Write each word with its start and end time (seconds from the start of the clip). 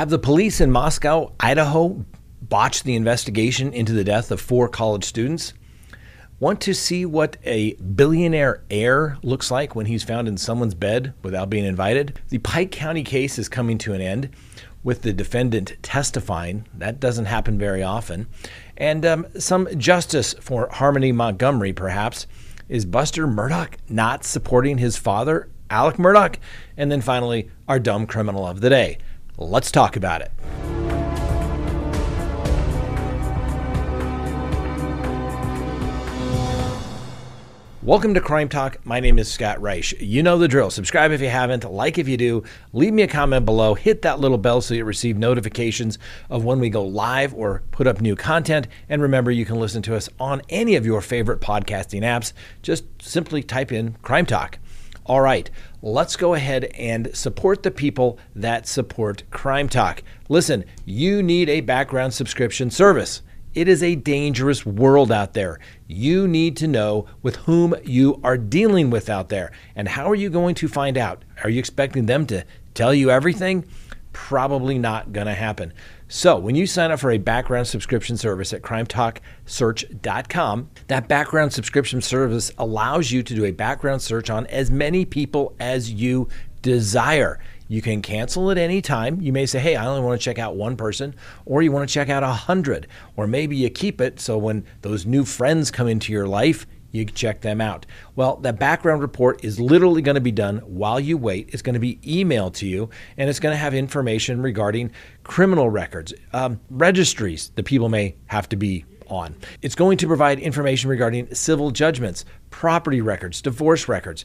Have 0.00 0.08
the 0.08 0.18
police 0.18 0.62
in 0.62 0.70
Moscow, 0.70 1.30
Idaho, 1.38 2.06
botched 2.40 2.84
the 2.84 2.94
investigation 2.94 3.74
into 3.74 3.92
the 3.92 4.02
death 4.02 4.30
of 4.30 4.40
four 4.40 4.66
college 4.66 5.04
students? 5.04 5.52
Want 6.38 6.58
to 6.62 6.72
see 6.72 7.04
what 7.04 7.36
a 7.44 7.74
billionaire 7.74 8.62
heir 8.70 9.18
looks 9.22 9.50
like 9.50 9.76
when 9.76 9.84
he's 9.84 10.02
found 10.02 10.26
in 10.26 10.38
someone's 10.38 10.72
bed 10.72 11.12
without 11.22 11.50
being 11.50 11.66
invited? 11.66 12.18
The 12.30 12.38
Pike 12.38 12.70
County 12.70 13.04
case 13.04 13.38
is 13.38 13.50
coming 13.50 13.76
to 13.76 13.92
an 13.92 14.00
end 14.00 14.30
with 14.82 15.02
the 15.02 15.12
defendant 15.12 15.76
testifying. 15.82 16.66
That 16.72 16.98
doesn't 16.98 17.26
happen 17.26 17.58
very 17.58 17.82
often. 17.82 18.26
And 18.78 19.04
um, 19.04 19.26
some 19.38 19.68
justice 19.78 20.32
for 20.40 20.70
Harmony 20.72 21.12
Montgomery, 21.12 21.74
perhaps. 21.74 22.26
Is 22.70 22.86
Buster 22.86 23.26
Murdaugh 23.26 23.74
not 23.90 24.24
supporting 24.24 24.78
his 24.78 24.96
father, 24.96 25.50
Alec 25.68 25.96
Murdaugh? 25.96 26.36
And 26.78 26.90
then 26.90 27.02
finally, 27.02 27.50
our 27.68 27.78
dumb 27.78 28.06
criminal 28.06 28.46
of 28.46 28.62
the 28.62 28.70
day. 28.70 28.96
Let's 29.40 29.70
talk 29.70 29.96
about 29.96 30.20
it. 30.20 30.30
Welcome 37.82 38.12
to 38.12 38.20
Crime 38.20 38.50
Talk. 38.50 38.84
My 38.84 39.00
name 39.00 39.18
is 39.18 39.32
Scott 39.32 39.62
Reich. 39.62 39.98
You 39.98 40.22
know 40.22 40.36
the 40.36 40.46
drill. 40.46 40.70
Subscribe 40.70 41.10
if 41.10 41.22
you 41.22 41.30
haven't, 41.30 41.64
like 41.64 41.96
if 41.96 42.06
you 42.06 42.18
do, 42.18 42.44
leave 42.74 42.92
me 42.92 43.00
a 43.00 43.08
comment 43.08 43.46
below, 43.46 43.72
hit 43.72 44.02
that 44.02 44.20
little 44.20 44.36
bell 44.36 44.60
so 44.60 44.74
you 44.74 44.84
receive 44.84 45.16
notifications 45.16 45.98
of 46.28 46.44
when 46.44 46.60
we 46.60 46.68
go 46.68 46.84
live 46.84 47.32
or 47.32 47.62
put 47.70 47.86
up 47.86 48.02
new 48.02 48.14
content. 48.14 48.68
And 48.90 49.00
remember, 49.00 49.30
you 49.30 49.46
can 49.46 49.58
listen 49.58 49.80
to 49.82 49.96
us 49.96 50.10
on 50.20 50.42
any 50.50 50.76
of 50.76 50.84
your 50.84 51.00
favorite 51.00 51.40
podcasting 51.40 52.02
apps. 52.02 52.34
Just 52.60 52.84
simply 53.00 53.42
type 53.42 53.72
in 53.72 53.94
Crime 54.02 54.26
Talk. 54.26 54.58
All 55.10 55.22
right, 55.22 55.50
let's 55.82 56.14
go 56.14 56.34
ahead 56.34 56.66
and 56.66 57.10
support 57.16 57.64
the 57.64 57.72
people 57.72 58.20
that 58.36 58.68
support 58.68 59.24
Crime 59.32 59.68
Talk. 59.68 60.04
Listen, 60.28 60.64
you 60.84 61.20
need 61.20 61.48
a 61.48 61.62
background 61.62 62.14
subscription 62.14 62.70
service. 62.70 63.20
It 63.52 63.66
is 63.66 63.82
a 63.82 63.96
dangerous 63.96 64.64
world 64.64 65.10
out 65.10 65.34
there. 65.34 65.58
You 65.88 66.28
need 66.28 66.56
to 66.58 66.68
know 66.68 67.06
with 67.22 67.34
whom 67.34 67.74
you 67.82 68.20
are 68.22 68.38
dealing 68.38 68.88
with 68.88 69.10
out 69.10 69.30
there. 69.30 69.50
And 69.74 69.88
how 69.88 70.08
are 70.08 70.14
you 70.14 70.30
going 70.30 70.54
to 70.54 70.68
find 70.68 70.96
out? 70.96 71.24
Are 71.42 71.50
you 71.50 71.58
expecting 71.58 72.06
them 72.06 72.24
to 72.26 72.44
tell 72.74 72.94
you 72.94 73.10
everything? 73.10 73.64
Probably 74.12 74.78
not 74.78 75.12
going 75.12 75.26
to 75.26 75.34
happen. 75.34 75.72
So, 76.12 76.40
when 76.40 76.56
you 76.56 76.66
sign 76.66 76.90
up 76.90 76.98
for 76.98 77.12
a 77.12 77.18
background 77.18 77.68
subscription 77.68 78.16
service 78.16 78.52
at 78.52 78.62
crimetalksearch.com, 78.62 80.70
that 80.88 81.06
background 81.06 81.52
subscription 81.52 82.02
service 82.02 82.50
allows 82.58 83.12
you 83.12 83.22
to 83.22 83.32
do 83.32 83.44
a 83.44 83.52
background 83.52 84.02
search 84.02 84.28
on 84.28 84.48
as 84.48 84.72
many 84.72 85.04
people 85.04 85.54
as 85.60 85.92
you 85.92 86.26
desire. 86.62 87.38
You 87.68 87.80
can 87.80 88.02
cancel 88.02 88.50
at 88.50 88.58
any 88.58 88.82
time. 88.82 89.20
You 89.20 89.32
may 89.32 89.46
say, 89.46 89.60
hey, 89.60 89.76
I 89.76 89.86
only 89.86 90.02
want 90.02 90.20
to 90.20 90.24
check 90.24 90.40
out 90.40 90.56
one 90.56 90.76
person, 90.76 91.14
or 91.46 91.62
you 91.62 91.70
want 91.70 91.88
to 91.88 91.94
check 91.94 92.08
out 92.08 92.24
a 92.24 92.32
hundred, 92.32 92.88
or 93.14 93.28
maybe 93.28 93.54
you 93.54 93.70
keep 93.70 94.00
it 94.00 94.18
so 94.18 94.36
when 94.36 94.66
those 94.82 95.06
new 95.06 95.24
friends 95.24 95.70
come 95.70 95.86
into 95.86 96.12
your 96.12 96.26
life, 96.26 96.66
you 96.90 97.04
check 97.04 97.40
them 97.40 97.60
out. 97.60 97.86
Well, 98.16 98.36
that 98.36 98.58
background 98.58 99.02
report 99.02 99.44
is 99.44 99.60
literally 99.60 100.02
going 100.02 100.16
to 100.16 100.20
be 100.20 100.32
done 100.32 100.58
while 100.58 101.00
you 101.00 101.16
wait. 101.16 101.50
It's 101.52 101.62
going 101.62 101.74
to 101.74 101.80
be 101.80 101.96
emailed 101.96 102.54
to 102.54 102.66
you, 102.66 102.90
and 103.16 103.28
it's 103.28 103.40
going 103.40 103.52
to 103.52 103.58
have 103.58 103.74
information 103.74 104.42
regarding 104.42 104.92
criminal 105.24 105.70
records, 105.70 106.12
um, 106.32 106.60
registries 106.70 107.50
that 107.54 107.64
people 107.64 107.88
may 107.88 108.16
have 108.26 108.48
to 108.50 108.56
be 108.56 108.84
on. 109.08 109.36
It's 109.62 109.74
going 109.74 109.98
to 109.98 110.06
provide 110.06 110.38
information 110.38 110.88
regarding 110.88 111.34
civil 111.34 111.70
judgments, 111.70 112.24
property 112.50 113.00
records, 113.00 113.42
divorce 113.42 113.88
records 113.88 114.24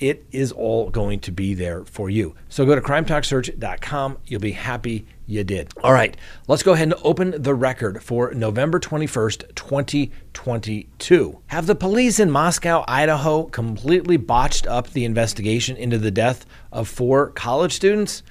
it 0.00 0.24
is 0.32 0.50
all 0.50 0.90
going 0.90 1.20
to 1.20 1.30
be 1.30 1.54
there 1.54 1.84
for 1.84 2.10
you. 2.10 2.34
So 2.48 2.64
go 2.64 2.74
to 2.74 2.80
crimetalksearch.com. 2.80 4.18
You'll 4.26 4.40
be 4.40 4.52
happy 4.52 5.06
you 5.26 5.44
did. 5.44 5.72
All 5.84 5.92
right, 5.92 6.16
let's 6.48 6.62
go 6.62 6.72
ahead 6.72 6.88
and 6.88 7.00
open 7.04 7.42
the 7.42 7.54
record 7.54 8.02
for 8.02 8.32
November 8.34 8.80
21st, 8.80 9.54
2022. 9.54 11.38
Have 11.48 11.66
the 11.66 11.74
police 11.74 12.18
in 12.18 12.30
Moscow, 12.30 12.84
Idaho 12.88 13.44
completely 13.44 14.16
botched 14.16 14.66
up 14.66 14.88
the 14.88 15.04
investigation 15.04 15.76
into 15.76 15.98
the 15.98 16.10
death 16.10 16.46
of 16.72 16.88
four 16.88 17.28
college 17.28 17.74
students? 17.74 18.22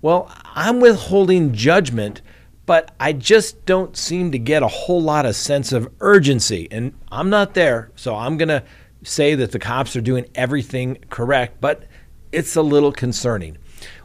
Well, 0.00 0.32
I'm 0.54 0.80
withholding 0.80 1.52
judgment 1.52 2.22
but 2.66 2.92
I 2.98 3.12
just 3.12 3.64
don't 3.64 3.96
seem 3.96 4.32
to 4.32 4.38
get 4.38 4.64
a 4.64 4.68
whole 4.68 5.00
lot 5.00 5.24
of 5.24 5.36
sense 5.36 5.72
of 5.72 5.88
urgency. 6.00 6.66
And 6.72 6.92
I'm 7.12 7.30
not 7.30 7.54
there, 7.54 7.92
so 7.94 8.16
I'm 8.16 8.36
going 8.36 8.48
to 8.48 8.64
say 9.02 9.34
that 9.34 9.52
the 9.52 9.58
cops 9.58 9.96
are 9.96 10.00
doing 10.00 10.26
everything 10.34 10.98
correct, 11.10 11.60
but 11.60 11.84
it's 12.32 12.56
a 12.56 12.62
little 12.62 12.92
concerning. 12.92 13.58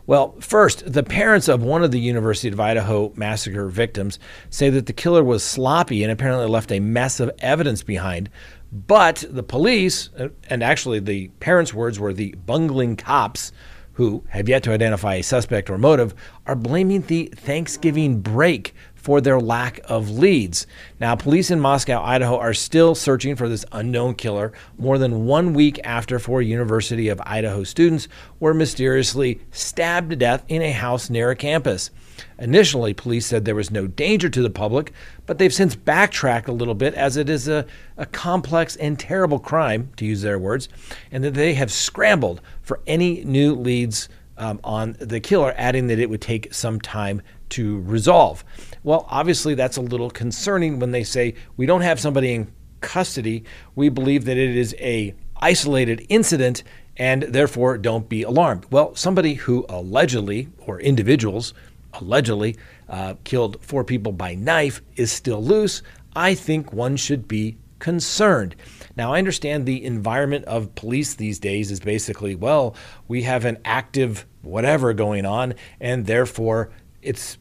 Well, 0.07 0.35
first, 0.39 0.91
the 0.91 1.03
parents 1.03 1.47
of 1.47 1.63
one 1.63 1.83
of 1.83 1.91
the 1.91 1.99
University 1.99 2.49
of 2.49 2.59
Idaho 2.59 3.13
massacre 3.15 3.67
victims 3.67 4.19
say 4.49 4.69
that 4.69 4.85
the 4.85 4.93
killer 4.93 5.23
was 5.23 5.43
sloppy 5.43 6.03
and 6.03 6.11
apparently 6.11 6.47
left 6.47 6.71
a 6.71 6.79
mess 6.79 7.19
of 7.19 7.31
evidence 7.39 7.83
behind. 7.83 8.29
But 8.71 9.23
the 9.29 9.43
police, 9.43 10.09
uh, 10.17 10.29
and 10.49 10.63
actually 10.63 10.99
the 10.99 11.27
parents' 11.39 11.73
words 11.73 11.99
were 11.99 12.13
the 12.13 12.35
bungling 12.45 12.95
cops, 12.95 13.51
who 13.93 14.23
have 14.29 14.49
yet 14.49 14.63
to 14.63 14.71
identify 14.71 15.15
a 15.15 15.23
suspect 15.23 15.69
or 15.69 15.77
motive, 15.77 16.15
are 16.47 16.55
blaming 16.55 17.01
the 17.01 17.31
Thanksgiving 17.35 18.21
break 18.21 18.73
for 19.01 19.19
their 19.19 19.39
lack 19.39 19.79
of 19.85 20.11
leads. 20.11 20.67
Now, 20.99 21.15
police 21.15 21.49
in 21.49 21.59
Moscow, 21.59 22.01
Idaho 22.03 22.37
are 22.37 22.53
still 22.53 22.93
searching 22.93 23.35
for 23.35 23.49
this 23.49 23.65
unknown 23.71 24.13
killer 24.13 24.53
more 24.77 24.99
than 24.99 25.25
one 25.25 25.53
week 25.53 25.79
after 25.83 26.19
four 26.19 26.41
University 26.41 27.09
of 27.09 27.19
Idaho 27.25 27.63
students 27.63 28.07
were 28.39 28.53
mysteriously 28.53 29.41
stabbed 29.51 30.11
to 30.11 30.15
death 30.15 30.45
in 30.47 30.61
a 30.61 30.71
house 30.71 31.09
near 31.09 31.31
a 31.31 31.35
campus. 31.35 31.89
Initially, 32.37 32.93
police 32.93 33.25
said 33.25 33.45
there 33.45 33.55
was 33.55 33.71
no 33.71 33.87
danger 33.87 34.29
to 34.29 34.43
the 34.43 34.49
public, 34.51 34.93
but 35.25 35.39
they've 35.39 35.53
since 35.53 35.75
backtracked 35.75 36.47
a 36.47 36.53
little 36.53 36.75
bit 36.75 36.93
as 36.93 37.17
it 37.17 37.29
is 37.29 37.47
a, 37.47 37.65
a 37.97 38.05
complex 38.05 38.75
and 38.75 38.99
terrible 38.99 39.39
crime, 39.39 39.89
to 39.97 40.05
use 40.05 40.21
their 40.21 40.37
words, 40.37 40.69
and 41.11 41.23
that 41.23 41.33
they 41.33 41.55
have 41.55 41.71
scrambled 41.71 42.39
for 42.61 42.79
any 42.85 43.23
new 43.23 43.55
leads 43.55 44.09
um, 44.37 44.59
on 44.63 44.95
the 44.99 45.19
killer, 45.19 45.53
adding 45.57 45.87
that 45.87 45.99
it 45.99 46.09
would 46.09 46.21
take 46.21 46.53
some 46.53 46.79
time 46.79 47.21
to 47.49 47.81
resolve. 47.81 48.43
Well, 48.83 49.05
obviously, 49.09 49.53
that's 49.55 49.77
a 49.77 49.81
little 49.81 50.09
concerning 50.09 50.79
when 50.79 50.91
they 50.91 51.03
say 51.03 51.35
we 51.57 51.65
don't 51.65 51.81
have 51.81 51.99
somebody 51.99 52.33
in 52.33 52.51
custody. 52.81 53.43
We 53.75 53.89
believe 53.89 54.25
that 54.25 54.37
it 54.37 54.55
is 54.55 54.75
a 54.79 55.13
isolated 55.37 56.05
incident 56.09 56.63
and 56.97 57.23
therefore 57.23 57.77
don't 57.77 58.09
be 58.09 58.23
alarmed. 58.23 58.65
Well, 58.69 58.95
somebody 58.95 59.35
who 59.35 59.65
allegedly, 59.69 60.49
or 60.65 60.79
individuals 60.79 61.53
allegedly, 61.93 62.57
uh, 62.89 63.15
killed 63.23 63.57
four 63.61 63.83
people 63.83 64.11
by 64.11 64.35
knife 64.35 64.81
is 64.95 65.11
still 65.11 65.43
loose. 65.43 65.81
I 66.15 66.35
think 66.35 66.73
one 66.73 66.97
should 66.97 67.27
be 67.27 67.57
concerned. 67.79 68.55
Now, 68.95 69.13
I 69.13 69.19
understand 69.19 69.65
the 69.65 69.83
environment 69.83 70.45
of 70.45 70.75
police 70.75 71.15
these 71.15 71.39
days 71.39 71.71
is 71.71 71.79
basically, 71.79 72.35
well, 72.35 72.75
we 73.07 73.23
have 73.23 73.45
an 73.45 73.57
active 73.65 74.25
whatever 74.41 74.93
going 74.93 75.25
on, 75.25 75.53
and 75.79 76.05
therefore 76.05 76.71
it's, 77.01 77.37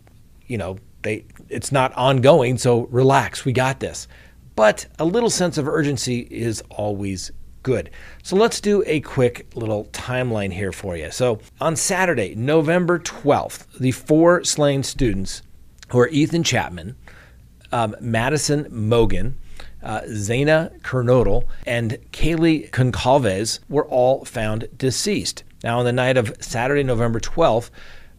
you 0.47 0.57
know, 0.57 0.79
they 1.03 1.25
it's 1.49 1.73
not 1.73 1.93
ongoing, 1.95 2.59
so 2.59 2.87
relax, 2.87 3.45
we 3.45 3.53
got 3.53 3.81
this. 3.81 4.07
But 4.57 4.87
a 4.99 5.05
little 5.05 5.31
sense 5.31 5.59
of 5.59 5.67
urgency 5.69 6.21
is 6.31 6.63
always 6.71 7.33
good. 7.63 7.91
So 8.23 8.37
let's 8.37 8.61
do 8.61 8.83
a 8.87 9.01
quick 9.01 9.47
little 9.55 9.87
timeline 9.87 10.53
here 10.53 10.73
for 10.73 10.97
you. 10.97 11.11
So 11.11 11.41
on 11.61 11.77
Saturday, 11.77 12.35
November 12.35 12.99
12th, 12.99 13.79
the 13.79 13.93
four 13.93 14.45
slain 14.45 14.83
students 14.83 15.43
who 15.89 15.99
are 15.99 16.09
Ethan 16.09 16.43
Chapin, 16.43 16.97
um, 17.73 17.97
Madison 18.01 18.65
Mogen, 18.71 19.35
uh, 19.83 20.01
Xana 20.03 20.79
Kernodle, 20.81 21.45
and 21.67 21.99
Kaylee 22.13 22.71
Goncalves 22.71 23.61
were 23.69 23.87
all 23.87 24.25
found 24.25 24.69
deceased. 24.77 25.43
Now, 25.63 25.79
on 25.79 25.85
the 25.85 25.93
night 25.93 26.17
of 26.17 26.35
Saturday, 26.41 26.83
November 26.83 27.21
12th, 27.21 27.71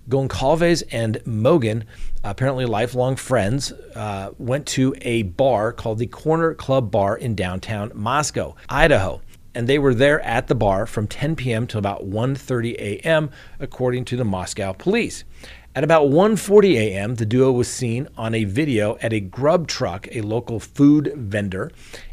Goncalves 0.10 0.84
and 0.92 1.18
Mogen, 1.26 1.84
apparently 2.24 2.66
lifelong 2.66 3.16
friends, 3.16 3.72
uh, 3.96 4.32
went 4.38 4.66
to 4.68 4.96
a 5.02 5.24
bar 5.24 5.72
called 5.74 6.00
the 6.00 6.08
Corner 6.08 6.54
Club 6.54 6.92
Bar 6.92 7.18
in 7.18 7.36
downtown 7.36 7.92
Moscow, 7.94 8.56
Idaho. 8.70 9.22
And 9.54 9.68
they 9.68 9.80
were 9.80 9.94
there 9.94 10.22
at 10.22 10.48
the 10.48 10.56
bar 10.56 10.86
from 10.86 11.08
10 11.08 11.36
p.m. 11.36 11.68
to 11.68 11.78
about 11.78 12.06
1:30 12.06 12.76
a.m., 12.76 13.30
according 13.60 14.06
to 14.06 14.16
the 14.16 14.24
Moscow 14.24 14.72
police. 14.72 15.26
At 15.74 15.86
about 15.86 16.10
1:40 16.10 16.76
a.m., 16.76 17.16
the 17.16 17.26
duo 17.26 17.52
was 17.52 17.70
seen 17.70 18.10
on 18.18 18.36
a 18.36 18.44
video 18.44 18.98
at 19.02 19.14
a 19.14 19.22
grub 19.22 19.68
truck, 19.68 20.08
a 20.12 20.22
local 20.22 20.60
food 20.60 21.14
vendor, 21.16 21.72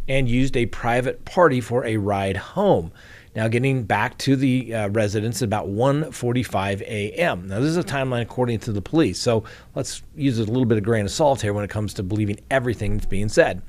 and 0.08 0.28
used 0.28 0.56
a 0.56 0.66
private 0.66 1.24
party 1.24 1.60
for 1.60 1.84
a 1.84 1.96
ride 1.96 2.36
home. 2.36 2.92
Now, 3.36 3.46
getting 3.48 3.82
back 3.84 4.16
to 4.18 4.36
the 4.36 4.74
uh, 4.74 4.88
residence 4.88 5.42
at 5.42 5.46
about 5.46 5.68
1:45 5.68 6.80
a.m. 6.82 7.48
Now, 7.48 7.60
this 7.60 7.70
is 7.70 7.76
a 7.76 7.84
timeline 7.84 8.22
according 8.22 8.60
to 8.60 8.72
the 8.72 8.80
police, 8.80 9.18
so 9.18 9.44
let's 9.74 10.02
use 10.16 10.38
a 10.38 10.44
little 10.44 10.64
bit 10.64 10.78
of 10.78 10.84
grain 10.84 11.04
of 11.04 11.10
salt 11.10 11.42
here 11.42 11.52
when 11.52 11.64
it 11.64 11.70
comes 11.70 11.94
to 11.94 12.02
believing 12.02 12.40
everything 12.50 12.94
that's 12.94 13.06
being 13.06 13.28
said. 13.28 13.62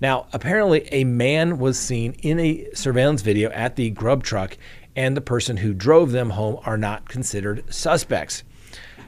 Now, 0.00 0.26
apparently, 0.32 0.88
a 0.92 1.04
man 1.04 1.58
was 1.58 1.78
seen 1.78 2.14
in 2.22 2.40
a 2.40 2.68
surveillance 2.74 3.22
video 3.22 3.50
at 3.50 3.76
the 3.76 3.90
grub 3.90 4.24
truck, 4.24 4.56
and 4.96 5.16
the 5.16 5.20
person 5.20 5.58
who 5.58 5.74
drove 5.74 6.12
them 6.12 6.30
home 6.30 6.58
are 6.64 6.78
not 6.78 7.08
considered 7.08 7.64
suspects. 7.72 8.42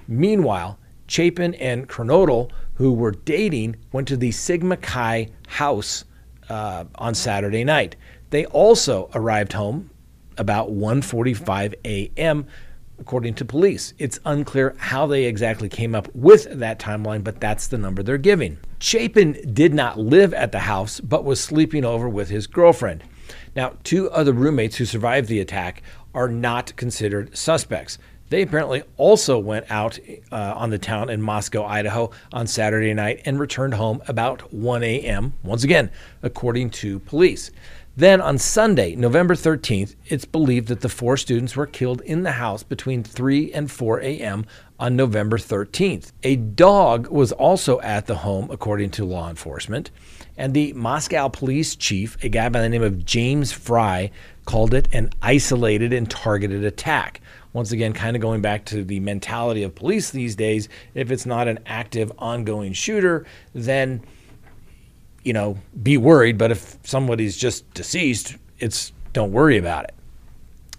Meanwhile, 0.06 0.78
Chapin 1.06 1.54
and 1.54 1.88
Kernodle, 1.88 2.50
who 2.74 2.92
were 2.92 3.12
dating, 3.12 3.76
went 3.92 4.08
to 4.08 4.16
the 4.16 4.30
Sigma 4.32 4.76
Chi 4.76 5.28
house 5.48 6.04
uh, 6.48 6.84
on 6.96 7.14
Saturday 7.14 7.64
night. 7.64 7.96
They 8.30 8.46
also 8.46 9.10
arrived 9.14 9.52
home 9.52 9.90
about 10.36 10.70
1:45 10.70 11.75
a.m. 11.84 12.46
according 12.98 13.34
to 13.34 13.44
police. 13.44 13.94
It's 13.98 14.20
unclear 14.25 14.75
how 14.78 15.06
they 15.06 15.25
exactly 15.25 15.69
came 15.69 15.94
up 15.94 16.08
with 16.14 16.46
that 16.58 16.78
timeline, 16.78 17.25
but 17.25 17.40
that's 17.40 17.66
the 17.66 17.78
number 17.78 18.02
they're 18.02 18.19
giving. 18.19 18.58
Chapin 18.78 19.54
did 19.54 19.75
not 19.75 19.98
live 19.98 20.34
at 20.34 20.52
the 20.52 20.60
house 20.60 21.00
but 21.00 21.25
was 21.25 21.40
sleeping 21.40 21.84
over 21.84 22.08
with 22.08 22.28
his 22.28 22.46
girlfriend. 22.46 23.02
Now, 23.56 23.75
two 23.84 24.10
other 24.10 24.32
roommates 24.32 24.76
who 24.76 24.84
survived 24.84 25.28
the 25.28 25.40
attack 25.40 25.82
are 26.14 26.28
not 26.28 26.76
considered 26.76 27.37
suspects. 27.37 27.98
They 28.30 28.42
apparently 28.42 28.82
also 28.96 29.38
went 29.38 29.70
out 29.70 29.98
uh, 30.32 30.54
on 30.56 30.70
the 30.70 30.78
town 30.78 31.10
in 31.10 31.20
Moscow, 31.20 31.64
Idaho 31.64 32.10
on 32.32 32.46
Saturday 32.46 32.94
night 32.94 33.22
and 33.26 33.38
returned 33.38 33.75
home 33.75 34.02
about 34.08 34.52
1 34.52 34.82
a.m., 34.82 35.34
once 35.42 35.62
again, 35.62 35.90
according 36.22 36.70
to 36.70 36.98
police. 37.00 37.50
Then 37.96 38.20
on 38.20 38.38
Sunday, 38.38 38.96
November 38.96 39.37
13th, 39.37 39.94
it's 40.06 40.25
believed 40.25 40.67
that 40.67 40.81
the 40.81 40.88
four 40.88 41.17
students 41.17 41.55
were 41.55 41.67
killed 41.67 42.00
in 42.00 42.25
the 42.25 42.32
house 42.32 42.64
between 42.64 43.05
3 43.05 43.52
and 43.52 43.70
4 43.70 44.00
a.m. 44.00 44.46
on 44.81 44.96
November 44.96 45.38
13th. 45.38 46.11
A 46.25 46.35
dog 46.35 47.06
was 47.06 47.31
also 47.31 47.81
at 47.82 48.06
the 48.06 48.17
home, 48.17 48.49
according 48.50 48.91
to 48.91 49.05
law 49.05 49.31
enforcement. 49.31 49.93
And 50.37 50.55
the 50.55 50.73
Moscow 50.73 51.29
police 51.29 51.76
chief, 51.76 52.17
a 52.25 52.29
guy 52.29 52.49
by 52.49 52.62
the 52.62 52.69
name 52.69 52.82
of 52.82 53.05
James 53.05 53.52
Fry, 53.52 54.11
called 54.44 54.75
it 54.75 54.88
an 54.93 55.11
isolated 55.23 55.93
and 55.93 56.11
targeted 56.11 56.64
attack. 56.64 57.20
Once 57.52 57.70
again, 57.70 57.93
kind 57.93 58.17
of 58.17 58.23
going 58.23 58.40
back 58.40 58.64
to 58.64 58.82
the 58.82 58.99
mentality 58.99 59.62
of 59.62 59.76
police 59.76 60.11
these 60.11 60.35
days 60.35 60.69
if 60.94 61.12
it's 61.12 61.26
not 61.26 61.47
an 61.47 61.61
active, 61.64 62.11
ongoing 62.19 62.73
shooter, 62.73 63.25
then 63.55 64.02
you 65.25 65.32
know, 65.32 65.59
be 65.82 65.97
worried. 65.97 66.38
But 66.38 66.50
if 66.50 66.79
somebody's 66.85 67.37
just 67.37 67.73
deceased, 67.75 68.37
it's 68.59 68.93
don't 69.12 69.32
worry 69.32 69.59
about 69.59 69.85
it. 69.85 69.94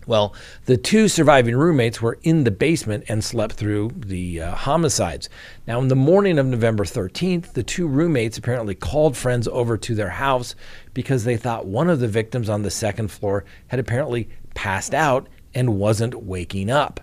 Well, 0.08 0.36
the 0.66 0.78
two 0.78 1.08
surviving 1.08 1.56
roommates 1.56 2.00
were 2.00 2.20
in 2.22 2.44
the 2.44 2.52
basement 2.52 3.06
and 3.08 3.24
slept 3.24 3.56
through 3.56 3.92
the 3.96 4.40
uh, 4.42 4.56
homicides. 4.56 5.30
Now, 5.66 5.82
in 5.82 5.88
the 5.88 5.96
morning 5.96 6.38
of 6.38 6.46
November 6.46 6.84
13th, 6.84 7.54
the 7.54 7.64
two 7.64 7.88
roommates 7.88 8.38
apparently 8.38 8.76
called 8.76 9.18
friends 9.18 9.48
over 9.48 9.78
to 9.78 9.96
their 9.96 10.10
house 10.10 10.54
because 10.94 11.24
they 11.24 11.38
thought 11.38 11.66
one 11.66 11.90
of 11.90 12.00
the 12.00 12.08
victims 12.08 12.50
on 12.50 12.62
the 12.62 12.70
second 12.70 13.10
floor 13.10 13.46
had 13.68 13.80
apparently 13.80 14.30
passed 14.54 14.94
out 14.94 15.28
and 15.56 15.80
wasn't 15.80 16.24
waking 16.24 16.70
up. 16.70 17.00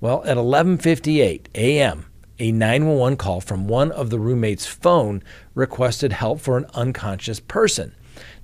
Well, 0.00 0.24
at 0.24 0.36
11:58 0.36 1.46
a.m., 1.54 2.06
a 2.40 2.50
911 2.50 3.18
call 3.18 3.40
from 3.40 3.68
one 3.68 3.92
of 3.92 4.10
the 4.10 4.18
roommates' 4.18 4.66
phone 4.66 5.22
requested 5.54 6.12
help 6.12 6.40
for 6.40 6.56
an 6.56 6.66
unconscious 6.74 7.38
person. 7.38 7.94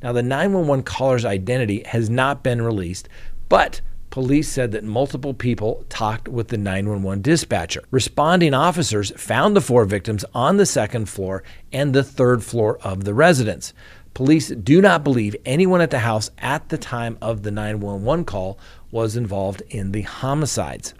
Now, 0.03 0.13
the 0.13 0.23
911 0.23 0.85
caller's 0.85 1.25
identity 1.25 1.83
has 1.87 2.11
not 2.11 2.43
been 2.43 2.61
released, 2.61 3.09
but 3.49 3.81
police 4.11 4.49
said 4.49 4.73
that 4.73 4.85
multiple 4.85 5.35
people 5.35 5.85
talked 5.89 6.29
with 6.29 6.49
the 6.49 6.59
911 6.59 7.23
dispatcher. 7.23 7.83
Responding 7.91 8.55
officers 8.55 9.11
found 9.17 9.57
the 9.57 9.61
four 9.61 9.87
victims 9.87 10.25
on 10.35 10.59
the 10.59 10.67
second 10.67 11.09
floor 11.09 11.43
and 11.73 11.95
the 11.95 12.05
third 12.05 12.45
floor 12.45 12.79
of 12.83 13.05
the 13.05 13.15
residence. 13.15 13.73
Police 14.13 14.49
do 14.49 14.81
not 14.81 15.05
believe 15.05 15.37
anyone 15.45 15.81
at 15.81 15.91
the 15.91 15.99
house 15.99 16.31
at 16.39 16.69
the 16.69 16.79
time 16.79 17.19
of 17.21 17.43
the 17.43 17.51
911 17.51 18.25
call 18.25 18.59
was 18.91 19.17
involved 19.17 19.63
in 19.69 19.93
the 19.93 20.03
homicides. 20.03 20.95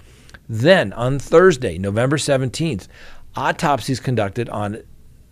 Then, 0.49 0.93
on 0.93 1.19
Thursday, 1.19 1.79
November 1.79 2.17
17th, 2.17 2.89
autopsies 3.37 4.01
conducted 4.01 4.49
on 4.49 4.83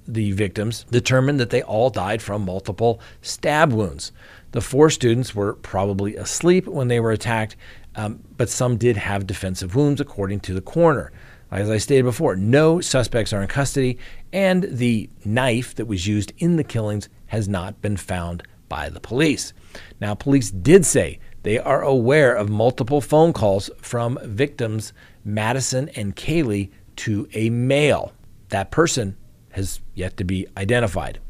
the 0.06 0.32
victims 0.32 0.84
determined 0.90 1.40
that 1.40 1.50
they 1.50 1.62
all 1.62 1.90
died 1.90 2.20
from 2.20 2.44
multiple 2.44 3.00
stab 3.22 3.72
wounds. 3.72 4.12
The 4.52 4.60
four 4.60 4.90
students 4.90 5.34
were 5.34 5.54
probably 5.54 6.16
asleep 6.16 6.66
when 6.66 6.88
they 6.88 7.00
were 7.00 7.12
attacked, 7.12 7.56
um, 7.96 8.20
but 8.36 8.48
some 8.48 8.76
did 8.76 8.96
have 8.96 9.26
defensive 9.26 9.74
wounds, 9.74 10.00
according 10.00 10.40
to 10.40 10.54
the 10.54 10.60
coroner. 10.60 11.12
As 11.50 11.70
I 11.70 11.78
stated 11.78 12.04
before, 12.04 12.34
no 12.36 12.80
suspects 12.80 13.32
are 13.32 13.40
in 13.40 13.48
custody, 13.48 13.98
and 14.32 14.64
the 14.64 15.08
knife 15.24 15.74
that 15.76 15.86
was 15.86 16.06
used 16.06 16.32
in 16.38 16.56
the 16.56 16.64
killings 16.64 17.08
has 17.26 17.48
not 17.48 17.80
been 17.80 17.96
found 17.96 18.42
by 18.68 18.88
the 18.88 19.00
police. 19.00 19.52
Now, 20.00 20.14
police 20.14 20.50
did 20.50 20.84
say 20.84 21.20
they 21.44 21.58
are 21.58 21.82
aware 21.82 22.34
of 22.34 22.48
multiple 22.48 23.00
phone 23.00 23.32
calls 23.32 23.70
from 23.80 24.18
victims 24.22 24.92
Madison 25.24 25.90
and 25.90 26.16
Kaylee 26.16 26.70
to 26.96 27.28
a 27.34 27.50
male. 27.50 28.12
That 28.48 28.70
person 28.70 29.16
has 29.50 29.80
yet 29.94 30.16
to 30.16 30.24
be 30.24 30.46
identified. 30.56 31.20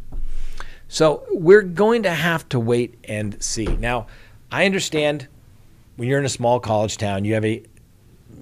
So 0.87 1.25
we're 1.31 1.63
going 1.63 2.05
to 2.05 2.11
have 2.11 2.49
to 2.51 2.61
wait 2.61 2.95
and 3.05 3.43
see. 3.43 3.67
Now, 3.67 4.07
I 4.53 4.67
understand 4.67 5.27
when 5.97 6.09
you're 6.09 6.21
in 6.21 6.25
a 6.25 6.31
small 6.31 6.61
college 6.61 6.97
town, 6.97 7.25
you 7.25 7.35
have 7.35 7.45
a 7.45 7.65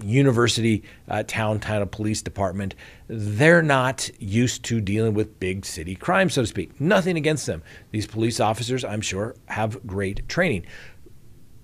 university 0.05 0.83
uh, 1.09 1.23
town 1.27 1.61
of 1.63 1.91
police 1.91 2.23
department. 2.23 2.75
They're 3.09 3.63
not 3.63 4.11
used 4.19 4.65
to 4.65 4.81
dealing 4.81 5.15
with 5.15 5.39
big 5.39 5.65
city 5.65 5.95
crime, 5.95 6.31
so 6.31 6.43
to 6.43 6.47
speak. 6.47 6.81
Nothing 6.81 7.17
against 7.17 7.47
them. 7.47 7.63
These 7.91 8.07
police 8.07 8.41
officers, 8.41 8.85
I'm 8.85 9.01
sure, 9.01 9.35
have 9.47 9.87
great 9.87 10.29
training. 10.29 10.67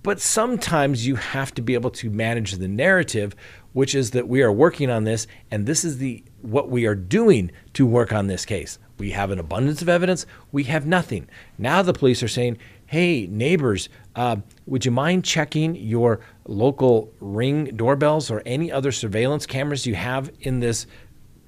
But 0.01 0.21
sometimes 0.21 1.05
you 1.05 1.15
have 1.15 1.53
to 1.55 1.61
be 1.61 1.73
able 1.73 1.91
to 1.91 2.09
manage 2.09 2.53
the 2.53 2.67
narrative, 2.67 3.35
which 3.73 3.93
is 3.93 4.11
that 4.11 4.27
we 4.27 4.41
are 4.41 4.51
working 4.51 4.89
on 4.89 5.03
this 5.03 5.27
and 5.51 5.65
this 5.65 5.83
is 5.83 5.97
the 5.97 6.23
what 6.41 6.69
we 6.69 6.85
are 6.85 6.95
doing 6.95 7.51
to 7.73 7.85
work 7.85 8.13
on 8.13 8.27
this 8.27 8.45
case. 8.45 8.79
We 8.97 9.11
have 9.11 9.31
an 9.31 9.39
abundance 9.39 9.81
of 9.81 9.89
evidence, 9.89 10.25
we 10.51 10.63
have 10.65 10.85
nothing. 10.85 11.27
Now 11.57 11.81
the 11.81 11.93
police 11.93 12.23
are 12.23 12.29
saying, 12.29 12.57
hey, 12.85 13.27
neighbors, 13.27 13.89
uh, 14.15 14.37
would 14.65 14.85
you 14.85 14.91
mind 14.91 15.23
checking 15.25 15.75
your 15.75 16.21
local 16.45 17.13
ring 17.19 17.65
doorbells 17.75 18.31
or 18.31 18.41
any 18.45 18.71
other 18.71 18.91
surveillance 18.91 19.45
cameras 19.45 19.85
you 19.85 19.95
have 19.95 20.31
in 20.41 20.59
this 20.59 20.87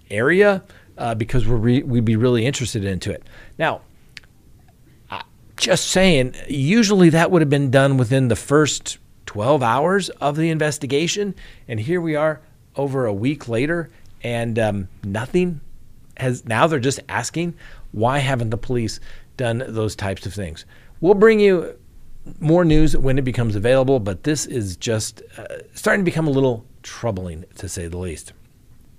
area? 0.10 0.64
Uh, 0.98 1.16
because 1.16 1.46
re- 1.48 1.84
we'd 1.84 2.06
be 2.06 2.16
really 2.16 2.46
interested 2.46 2.84
into 2.84 3.12
it. 3.12 3.24
Now, 3.58 3.82
just 5.62 5.88
saying, 5.88 6.36
usually 6.48 7.10
that 7.10 7.32
would 7.32 7.42
have 7.42 7.50
been 7.50 7.72
done 7.72 7.98
within 7.98 8.28
the 8.28 8.36
first 8.36 8.98
12 9.28 9.64
hours 9.64 10.10
of 10.10 10.36
the 10.36 10.50
investigation. 10.50 11.36
And 11.68 11.80
here 11.80 12.02
we 12.02 12.16
are 12.16 12.42
over 12.76 13.06
a 13.06 13.14
week 13.14 13.48
later, 13.48 13.90
and 14.24 14.58
um, 14.60 14.88
nothing 15.04 15.62
has. 16.18 16.46
Now 16.46 16.68
they're 16.68 16.80
just 16.80 17.00
asking, 17.08 17.56
why 17.92 18.20
haven't 18.20 18.50
the 18.50 18.58
police 18.58 19.00
done 19.38 19.64
those 19.68 19.96
types 19.96 20.26
of 20.26 20.34
things? 20.34 20.66
We'll 21.00 21.14
bring 21.14 21.40
you 21.40 21.78
more 22.40 22.66
news 22.66 22.96
when 22.98 23.18
it 23.18 23.24
becomes 23.24 23.56
available, 23.56 24.00
but 24.00 24.24
this 24.24 24.46
is 24.46 24.76
just 24.76 25.22
uh, 25.38 25.46
starting 25.74 26.04
to 26.04 26.10
become 26.10 26.28
a 26.28 26.32
little 26.32 26.66
troubling, 26.84 27.46
to 27.56 27.70
say 27.70 27.88
the 27.88 27.98
least. 27.98 28.34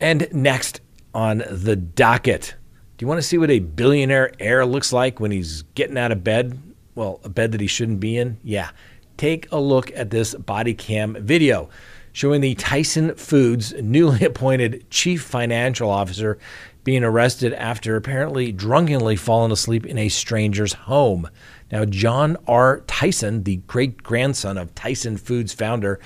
And 0.01 0.29
next 0.33 0.81
on 1.15 1.43
the 1.51 1.77
docket, 1.77 2.55
do 3.03 3.05
you 3.05 3.09
want 3.09 3.19
to 3.19 3.27
see 3.27 3.37
what 3.37 3.51
a 3.51 3.59
billionaire 3.59 4.31
heir 4.39 4.65
looks 4.65 4.93
like 4.93 5.19
when 5.19 5.33
he's 5.33 5.63
getting 5.75 5.99
out 5.99 6.13
of 6.13 6.23
bed? 6.23 6.57
Well, 6.95 7.19
a 7.25 7.29
bed 7.29 7.51
that 7.51 7.61
he 7.61 7.67
shouldn't 7.67 7.99
be 7.99 8.17
in? 8.17 8.39
Yeah. 8.45 8.71
Take 9.17 9.51
a 9.51 9.59
look 9.59 9.91
at 9.97 10.11
this 10.11 10.37
body 10.37 10.73
cam 10.73 11.17
video 11.19 11.69
showing 12.13 12.41
the 12.41 12.55
Tyson 12.55 13.17
Foods 13.17 13.73
newly 13.73 14.25
appointed 14.25 14.89
chief 14.89 15.25
financial 15.25 15.91
officer 15.91 16.39
being 16.85 17.03
arrested 17.03 17.53
after 17.55 17.97
apparently 17.97 18.53
drunkenly 18.53 19.17
falling 19.17 19.51
asleep 19.51 19.85
in 19.85 19.99
a 19.99 20.09
stranger's 20.09 20.73
home. 20.73 21.29
Now, 21.73 21.85
John 21.85 22.37
R. 22.47 22.83
Tyson, 22.87 23.43
the 23.43 23.57
great 23.67 24.05
grandson 24.05 24.57
of 24.57 24.77
Tyson 24.77 25.17
Foods 25.17 25.53
founder, 25.53 25.99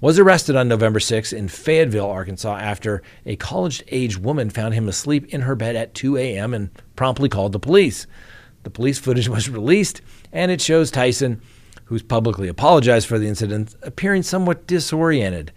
was 0.00 0.18
arrested 0.18 0.56
on 0.56 0.68
November 0.68 1.00
6 1.00 1.32
in 1.32 1.48
Fayetteville, 1.48 2.10
Arkansas, 2.10 2.56
after 2.56 3.02
a 3.26 3.36
college 3.36 3.82
age 3.88 4.16
woman 4.16 4.48
found 4.48 4.74
him 4.74 4.88
asleep 4.88 5.26
in 5.34 5.42
her 5.42 5.54
bed 5.54 5.76
at 5.76 5.94
2 5.94 6.16
a.m. 6.16 6.54
and 6.54 6.70
promptly 6.96 7.28
called 7.28 7.52
the 7.52 7.58
police. 7.58 8.06
The 8.62 8.70
police 8.70 8.98
footage 8.98 9.28
was 9.28 9.50
released, 9.50 10.00
and 10.32 10.50
it 10.50 10.60
shows 10.60 10.90
Tyson, 10.90 11.42
who's 11.84 12.02
publicly 12.02 12.48
apologized 12.48 13.08
for 13.08 13.18
the 13.18 13.28
incident, 13.28 13.74
appearing 13.82 14.22
somewhat 14.22 14.66
disoriented 14.66 15.52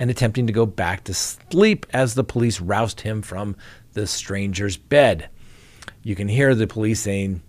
and 0.00 0.10
attempting 0.10 0.46
to 0.46 0.52
go 0.52 0.66
back 0.66 1.04
to 1.04 1.14
sleep 1.14 1.86
as 1.92 2.14
the 2.14 2.24
police 2.24 2.60
roused 2.60 3.02
him 3.02 3.22
from 3.22 3.56
the 3.92 4.06
stranger's 4.06 4.76
bed. 4.76 5.28
You 6.02 6.16
can 6.16 6.26
hear 6.28 6.54
the 6.54 6.66
police 6.66 7.00
saying, 7.00 7.42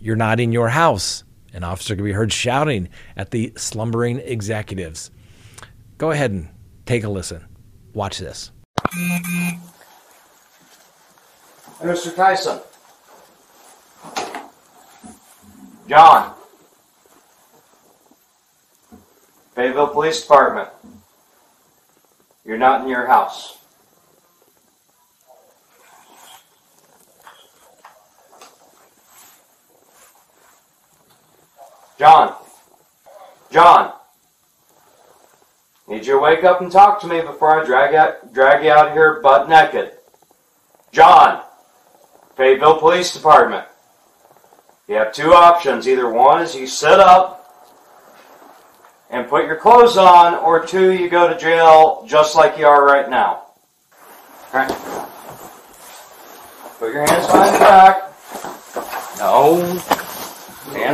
You're 0.00 0.16
not 0.16 0.40
in 0.40 0.50
your 0.50 0.70
house. 0.70 1.24
An 1.54 1.62
officer 1.62 1.94
can 1.94 2.04
be 2.04 2.12
heard 2.12 2.32
shouting 2.32 2.88
at 3.16 3.30
the 3.30 3.52
slumbering 3.56 4.18
executives. 4.18 5.12
Go 5.96 6.10
ahead 6.10 6.32
and 6.32 6.48
take 6.84 7.04
a 7.04 7.08
listen. 7.08 7.46
Watch 7.94 8.18
this. 8.18 8.50
Hey, 8.92 9.58
Mr. 11.80 12.14
Tyson. 12.14 12.58
John. 15.88 16.34
Fayetteville 19.54 19.88
Police 19.88 20.22
Department. 20.22 20.68
You're 22.44 22.58
not 22.58 22.82
in 22.82 22.88
your 22.88 23.06
house. 23.06 23.58
John. 31.98 32.34
John. 33.50 33.92
Need 35.86 36.06
you 36.06 36.14
to 36.14 36.18
wake 36.18 36.44
up 36.44 36.60
and 36.60 36.72
talk 36.72 37.00
to 37.00 37.06
me 37.06 37.20
before 37.20 37.60
I 37.60 37.64
drag 37.64 37.94
out, 37.94 38.32
drag 38.32 38.64
you 38.64 38.70
out 38.70 38.92
here 38.92 39.20
butt 39.20 39.48
naked. 39.48 39.92
John. 40.92 41.42
Fayetteville 42.36 42.78
Police 42.78 43.12
Department. 43.14 43.66
You 44.88 44.96
have 44.96 45.12
two 45.12 45.32
options. 45.32 45.86
Either 45.86 46.08
one 46.08 46.42
is 46.42 46.54
you 46.54 46.66
sit 46.66 46.98
up 46.98 47.40
and 49.10 49.28
put 49.28 49.46
your 49.46 49.56
clothes 49.56 49.96
on, 49.96 50.34
or 50.34 50.66
two, 50.66 50.92
you 50.92 51.08
go 51.08 51.28
to 51.28 51.38
jail 51.38 52.04
just 52.08 52.34
like 52.34 52.58
you 52.58 52.66
are 52.66 52.84
right 52.84 53.08
now. 53.08 53.44
Okay? 54.48 54.66
Put 56.78 56.92
your 56.92 57.06
hands 57.06 57.26
behind 57.26 57.50
your 57.52 57.60
back. 57.60 58.12
No. 59.18 59.93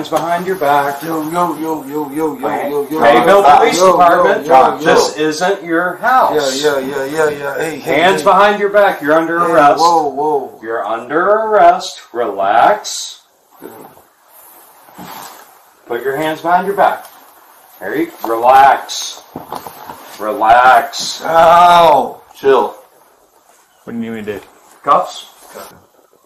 Hands 0.00 0.08
behind 0.08 0.46
your 0.46 0.56
back. 0.56 1.02
Yo, 1.02 1.28
yo, 1.28 1.58
yo, 1.58 1.84
yo, 1.84 2.10
yo, 2.10 2.38
yo, 2.38 2.38
yo, 2.40 2.88
yo. 2.88 3.00
Fayetteville 3.02 3.42
Police 3.42 3.76
Yo, 3.76 3.84
yo, 3.84 3.92
Department. 3.92 4.46
yo, 4.46 4.54
yo. 4.54 4.78
yo. 4.78 4.84
This 4.86 5.16
isn't 5.18 5.62
your 5.62 5.96
house. 5.96 6.64
Yeah, 6.64 6.78
yeah, 6.78 6.86
yeah, 6.86 7.04
yeah, 7.04 7.28
yeah. 7.28 7.58
Hey, 7.58 7.78
hey. 7.78 8.00
Hands 8.00 8.22
hey. 8.22 8.24
behind 8.24 8.60
your 8.60 8.70
back. 8.70 9.02
You're 9.02 9.12
under 9.12 9.38
Hey, 9.40 9.52
arrest. 9.52 9.78
Whoa, 9.78 10.08
whoa. 10.08 10.58
You're 10.62 10.82
under 10.82 11.20
arrest. 11.20 12.00
Relax. 12.14 13.24
Put 15.84 16.02
your 16.02 16.16
hands 16.16 16.40
behind 16.40 16.66
your 16.66 16.76
back. 16.76 17.04
There 17.78 17.94
you 17.94 18.10
Relax. 18.26 19.22
Relax. 20.18 21.20
Ow. 21.26 22.22
Chill. 22.34 22.68
What 23.84 23.92
do 23.92 23.98
you 23.98 24.14
need 24.14 24.20
me 24.20 24.24
to 24.24 24.38
do? 24.38 24.46
Cuffs? 24.82 25.28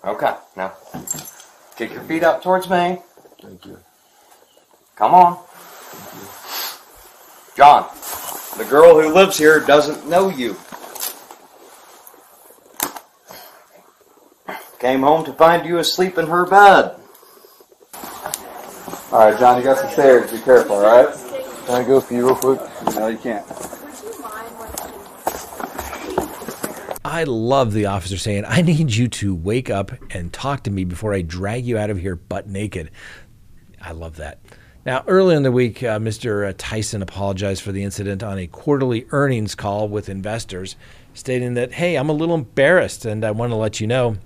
Okay, 0.05 0.33
now. 0.57 0.75
Kick 1.77 1.93
your 1.93 2.03
feet 2.03 2.23
up 2.23 2.41
towards 2.41 2.71
me. 2.71 3.01
Thank 3.45 3.67
you. 3.67 3.79
Come 4.97 5.15
on. 5.15 5.39
John, 7.57 7.89
the 8.57 8.65
girl 8.65 9.01
who 9.01 9.13
lives 9.13 9.37
here 9.37 9.61
doesn't 9.61 10.09
know 10.09 10.31
you. 10.31 10.57
Came 14.79 15.01
home 15.03 15.25
to 15.25 15.33
find 15.35 15.67
you 15.67 15.79
asleep 15.79 16.19
in 16.19 16.27
her 16.27 16.47
bed. 16.47 16.97
All 19.13 19.31
right, 19.31 19.39
John, 19.39 19.59
you 19.59 19.65
got 19.65 19.79
some 19.79 19.91
stairs. 19.91 20.31
Be 20.31 20.39
careful, 20.39 20.77
all 20.77 20.83
right? 20.83 21.15
Can 21.67 21.75
I 21.75 21.85
go 21.85 22.01
for 22.01 22.15
you 22.15 22.27
real 22.27 22.37
quick? 22.37 22.61
No, 22.95 23.09
you 23.09 23.19
can't. 23.19 23.47
I 27.05 27.25
love 27.25 27.73
the 27.73 27.87
officer 27.87 28.17
saying, 28.19 28.45
I 28.45 28.63
need 28.63 28.93
you 28.93 29.07
to 29.09 29.35
wake 29.35 29.71
up 29.71 29.93
and 30.11 30.33
talk 30.33 30.65
to 30.65 30.71
me 30.71 30.85
before 30.85 31.15
I 31.15 31.23
drag 31.23 31.65
you 31.65 31.79
out 31.79 31.91
of 31.91 31.99
here 31.99 32.17
butt 32.17 32.49
naked. 32.49 32.91
I 33.85 33.93
love 33.93 34.17
that. 34.17 34.39
Now, 34.87 35.05
earlier 35.07 35.37
in 35.37 35.43
the 35.43 35.53
week, 35.53 35.83
uh, 35.83 35.99
Mr. 35.99 36.53
Tyson 36.59 37.03
apologized 37.03 37.63
for 37.63 37.73
the 37.73 37.83
incident 37.83 38.23
on 38.23 38.39
a 38.39 38.47
quarterly 38.47 39.07
earnings 39.11 39.55
call 39.55 39.89
with 39.89 40.09
investors, 40.09 40.77
stating 41.15 41.55
that, 41.55 41.73
hey, 41.73 41.97
I'm 41.97 42.11
a 42.11 42.15
little 42.15 42.35
embarrassed 42.35 43.05
and 43.05 43.25
I 43.25 43.31
want 43.31 43.51
to 43.53 43.57
let 43.57 43.81
you 43.81 43.87
know 43.87 44.17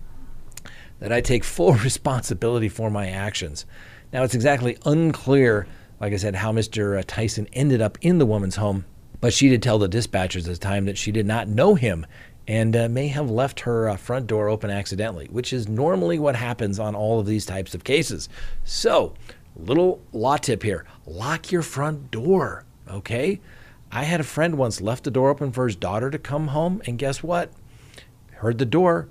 that 1.00 1.12
I 1.12 1.20
take 1.20 1.44
full 1.44 1.72
responsibility 1.84 2.68
for 2.68 2.90
my 2.90 3.08
actions. 3.08 3.66
Now, 4.12 4.24
it's 4.24 4.34
exactly 4.34 4.78
unclear, 4.84 5.66
like 6.00 6.12
I 6.12 6.16
said, 6.16 6.34
how 6.34 6.52
Mr. 6.52 7.02
Tyson 7.06 7.46
ended 7.52 7.80
up 7.80 7.98
in 8.00 8.18
the 8.18 8.26
woman's 8.26 8.56
home, 8.56 8.84
but 9.20 9.32
she 9.32 9.48
did 9.48 9.62
tell 9.62 9.78
the 9.78 9.88
dispatchers 9.88 10.46
at 10.48 10.54
the 10.54 10.56
time 10.56 10.86
that 10.86 10.98
she 10.98 11.12
did 11.12 11.26
not 11.26 11.46
know 11.46 11.74
him 11.74 12.06
and 12.48 12.74
uh, 12.74 12.88
may 12.88 13.08
have 13.08 13.30
left 13.30 13.60
her 13.60 13.90
uh, 13.90 13.96
front 13.96 14.26
door 14.26 14.48
open 14.48 14.70
accidentally, 14.70 15.26
which 15.26 15.52
is 15.52 15.68
normally 15.68 16.18
what 16.18 16.34
happens 16.34 16.78
on 16.80 16.94
all 16.96 17.20
of 17.20 17.26
these 17.26 17.44
types 17.44 17.74
of 17.74 17.84
cases. 17.84 18.28
So, 18.64 19.14
little 19.58 20.00
law 20.12 20.36
tip 20.36 20.62
here 20.62 20.84
lock 21.06 21.50
your 21.50 21.62
front 21.62 22.10
door, 22.10 22.64
okay? 22.88 23.40
I 23.90 24.04
had 24.04 24.20
a 24.20 24.24
friend 24.24 24.56
once 24.58 24.80
left 24.80 25.04
the 25.04 25.10
door 25.10 25.30
open 25.30 25.52
for 25.52 25.66
his 25.66 25.76
daughter 25.76 26.10
to 26.10 26.18
come 26.18 26.48
home, 26.48 26.82
and 26.86 26.98
guess 26.98 27.22
what? 27.22 27.50
Heard 28.32 28.58
the 28.58 28.66
door, 28.66 29.08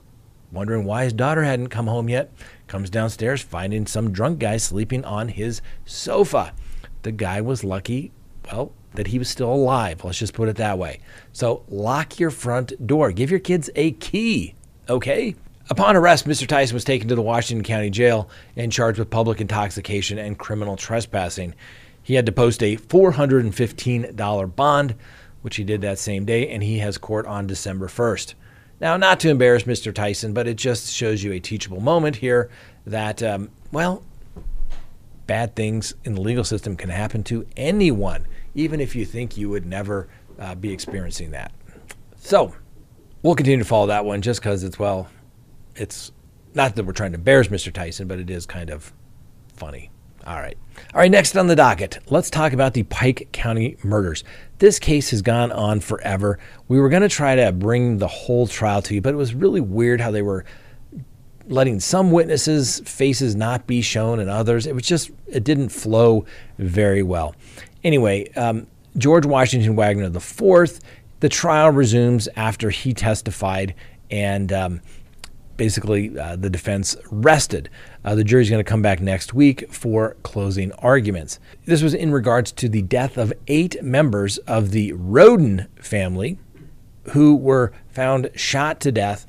wondering 0.52 0.86
why 0.86 1.04
his 1.04 1.14
daughter 1.14 1.44
hadn't 1.44 1.70
come 1.70 1.88
home 1.88 2.10
yet. 2.10 2.32
Comes 2.68 2.90
downstairs, 2.90 3.42
finding 3.42 3.88
some 3.88 4.12
drunk 4.12 4.40
guy 4.40 4.58
sleeping 4.58 5.04
on 5.04 5.30
his 5.30 5.62
sofa. 5.86 6.54
The 7.02 7.12
guy 7.12 7.42
was 7.42 7.64
lucky, 7.64 8.12
well, 8.52 8.72
that 8.94 9.08
he 9.08 9.20
was 9.20 9.30
still 9.30 9.52
alive. 9.52 10.04
Let's 10.04 10.20
just 10.20 10.34
put 10.34 10.50
it 10.50 10.58
that 10.58 10.78
way. 10.78 11.00
So 11.34 11.64
lock 11.70 12.20
your 12.20 12.32
front 12.32 12.86
door. 12.86 13.12
Give 13.12 13.32
your 13.32 13.40
kids 13.40 13.70
a 13.76 13.92
key, 13.92 14.56
okay? 14.88 15.36
Upon 15.70 15.98
arrest, 15.98 16.26
Mr. 16.26 16.48
Tyson 16.48 16.76
was 16.76 16.86
taken 16.86 17.10
to 17.10 17.16
the 17.16 17.22
Washington 17.22 17.64
County 17.64 17.90
Jail 17.90 18.30
and 18.56 18.72
charged 18.72 19.00
with 19.00 19.10
public 19.10 19.42
intoxication 19.42 20.18
and 20.18 20.38
criminal 20.38 20.78
trespassing. 20.78 21.54
He 22.02 22.14
had 22.14 22.26
to 22.26 22.32
post 22.32 22.64
a 22.64 22.78
$415 22.78 24.56
bond, 24.56 24.96
which 25.42 25.58
he 25.58 25.66
did 25.66 25.82
that 25.82 26.00
same 26.00 26.24
day, 26.24 26.48
and 26.48 26.64
he 26.64 26.80
has 26.80 26.98
court 26.98 27.26
on 27.26 27.48
December 27.48 27.88
1st. 27.88 28.34
Now, 28.80 28.96
not 28.96 29.20
to 29.22 29.30
embarrass 29.30 29.64
Mr. 29.64 29.94
Tyson, 29.94 30.34
but 30.34 30.48
it 30.48 30.56
just 30.56 30.94
shows 30.94 31.22
you 31.22 31.34
a 31.34 31.40
teachable 31.40 31.82
moment 31.82 32.16
here 32.16 32.50
that, 32.86 33.22
um, 33.22 33.50
well, 33.74 34.04
bad 35.26 35.54
things 35.54 35.94
in 36.06 36.16
the 36.16 36.22
legal 36.22 36.46
system 36.46 36.78
can 36.78 36.90
happen 36.90 37.24
to 37.26 37.46
anyone, 37.58 38.26
even 38.56 38.80
if 38.80 38.96
you 38.96 39.04
think 39.06 39.36
you 39.36 39.50
would 39.50 39.66
never 39.66 40.08
uh, 40.40 40.56
be 40.56 40.72
experiencing 40.72 41.32
that. 41.32 41.52
So, 42.16 42.56
we'll 43.22 43.36
continue 43.36 43.60
to 43.60 43.66
follow 43.66 43.88
that 43.88 44.06
one 44.06 44.22
just 44.22 44.40
because 44.40 44.64
it's, 44.64 44.80
well, 44.80 45.10
it's 45.78 46.12
not 46.54 46.76
that 46.76 46.86
we're 46.86 46.94
trying 46.94 47.12
to 47.12 47.18
embarrass 47.18 47.48
Mr. 47.48 47.72
Tyson, 47.72 48.08
but 48.08 48.20
it 48.20 48.30
is 48.30 48.46
kind 48.46 48.70
of 48.70 48.94
funny. 49.56 49.92
All 50.26 50.36
right. 50.36 50.58
All 50.94 51.00
right, 51.00 51.10
next 51.10 51.38
on 51.38 51.48
the 51.48 51.56
docket, 51.56 52.00
let's 52.10 52.30
talk 52.30 52.52
about 52.52 52.74
the 52.74 52.84
Pike 52.84 53.30
County 53.32 53.78
murders. 53.84 54.24
This 54.60 54.78
case 54.78 55.10
has 55.12 55.22
gone 55.22 55.52
on 55.52 55.80
forever. 55.80 56.38
We 56.68 56.80
were 56.80 56.90
going 56.90 57.02
to 57.02 57.10
try 57.10 57.36
to 57.36 57.52
bring 57.52 57.98
the 57.98 58.08
whole 58.08 58.46
trial 58.46 58.82
to 58.84 58.96
you, 58.96 59.02
but 59.02 59.14
it 59.14 59.18
was 59.18 59.34
really 59.34 59.62
weird 59.62 60.02
how 60.02 60.12
they 60.12 60.22
were 60.22 60.44
letting 61.48 61.80
some 61.80 62.12
witnesses' 62.12 62.82
faces 62.86 63.36
not 63.36 63.68
be 63.68 63.82
shown 63.82 64.20
and 64.20 64.30
others. 64.30 64.68
It 64.68 64.76
was 64.76 64.84
just, 64.86 65.12
it 65.28 65.44
didn't 65.46 65.70
flow 65.70 66.26
very 66.58 67.04
well. 67.04 67.34
Anyway, 67.84 68.30
um, 68.34 68.68
George 68.98 69.26
Washington 69.26 69.76
Wagner 69.76 70.06
IV, 70.06 70.80
the 71.22 71.30
trial 71.30 71.72
resumes 71.72 72.28
after 72.36 72.70
he 72.70 72.94
testified 72.94 73.76
and 74.12 74.52
um, 74.52 74.82
basically 75.58 76.18
uh, 76.18 76.36
the 76.36 76.50
defense 76.50 76.96
rested. 77.12 77.70
Uh, 78.06 78.16
the 78.16 78.24
jury's 78.24 78.50
going 78.50 78.64
to 78.64 78.70
come 78.70 78.82
back 78.82 79.02
next 79.02 79.34
week 79.34 79.72
for 79.72 80.16
closing 80.24 80.72
arguments. 80.74 81.40
This 81.66 81.82
was 81.82 81.94
in 81.94 82.12
regards 82.12 82.52
to 82.54 82.70
the 82.70 82.84
death 82.84 83.18
of 83.18 83.34
eight 83.48 83.82
members 83.84 84.38
of 84.40 84.72
the 84.72 84.94
Rhoden 84.94 85.68
family 85.80 86.38
who 87.12 87.36
were 87.36 87.74
found 87.90 88.30
shot 88.36 88.80
to 88.82 88.92
death 88.92 89.26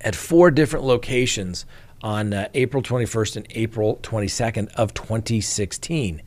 at 0.00 0.16
four 0.16 0.50
different 0.50 0.84
locations 0.84 1.64
on 2.02 2.32
uh, 2.32 2.48
April 2.54 2.82
21st 2.82 3.36
and 3.36 3.46
April 3.50 3.98
22nd 4.02 4.72
of 4.74 4.92
2016. 4.94 6.22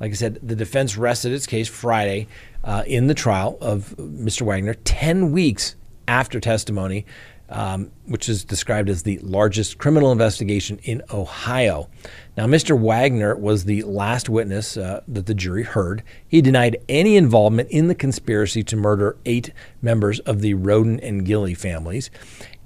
Like 0.00 0.12
I 0.12 0.14
said, 0.14 0.38
the 0.42 0.56
defense 0.56 0.96
rested 0.96 1.32
its 1.32 1.46
case 1.46 1.68
Friday 1.68 2.26
uh, 2.64 2.82
in 2.86 3.06
the 3.06 3.14
trial 3.14 3.58
of 3.60 3.94
Mr. 3.98 4.42
Wagner, 4.42 4.74
10 4.74 5.30
weeks 5.30 5.76
after 6.08 6.40
testimony, 6.40 7.06
um, 7.50 7.90
which 8.06 8.28
is 8.28 8.44
described 8.44 8.88
as 8.88 9.02
the 9.02 9.18
largest 9.18 9.78
criminal 9.78 10.12
investigation 10.12 10.78
in 10.84 11.02
Ohio. 11.12 11.88
Now, 12.36 12.46
Mr. 12.46 12.78
Wagner 12.78 13.36
was 13.36 13.64
the 13.64 13.82
last 13.82 14.28
witness 14.28 14.76
uh, 14.76 15.02
that 15.08 15.26
the 15.26 15.34
jury 15.34 15.64
heard. 15.64 16.02
He 16.26 16.40
denied 16.40 16.78
any 16.88 17.16
involvement 17.16 17.68
in 17.70 17.88
the 17.88 17.94
conspiracy 17.94 18.62
to 18.64 18.76
murder 18.76 19.16
eight 19.26 19.52
members 19.82 20.20
of 20.20 20.40
the 20.40 20.54
Rhoden 20.54 21.00
and 21.02 21.26
Gilley 21.26 21.54
families. 21.56 22.10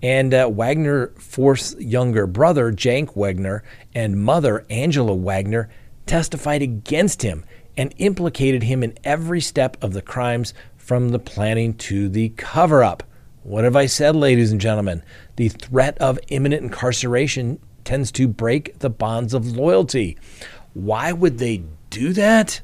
And 0.02 0.34
uh, 0.34 0.48
Wagner's 0.48 1.10
fourth 1.18 1.80
younger 1.80 2.26
brother, 2.26 2.70
Jake 2.70 3.16
Wagner, 3.16 3.64
and 3.94 4.22
mother, 4.22 4.66
Angela 4.68 5.14
Wagner, 5.14 5.70
testified 6.04 6.60
against 6.60 7.22
him 7.22 7.44
and 7.76 7.94
implicated 7.96 8.64
him 8.64 8.82
in 8.82 8.98
every 9.02 9.40
step 9.40 9.82
of 9.82 9.94
the 9.94 10.02
crimes 10.02 10.52
from 10.76 11.08
the 11.08 11.18
planning 11.18 11.72
to 11.74 12.10
the 12.10 12.28
cover 12.30 12.84
up. 12.84 13.02
What 13.44 13.64
have 13.64 13.76
I 13.76 13.84
said, 13.84 14.16
ladies 14.16 14.52
and 14.52 14.60
gentlemen? 14.60 15.02
The 15.36 15.50
threat 15.50 15.98
of 15.98 16.18
imminent 16.28 16.62
incarceration 16.62 17.60
tends 17.84 18.10
to 18.12 18.26
break 18.26 18.78
the 18.78 18.88
bonds 18.88 19.34
of 19.34 19.54
loyalty. 19.54 20.16
Why 20.72 21.12
would 21.12 21.36
they 21.36 21.64
do 21.90 22.14
that? 22.14 22.62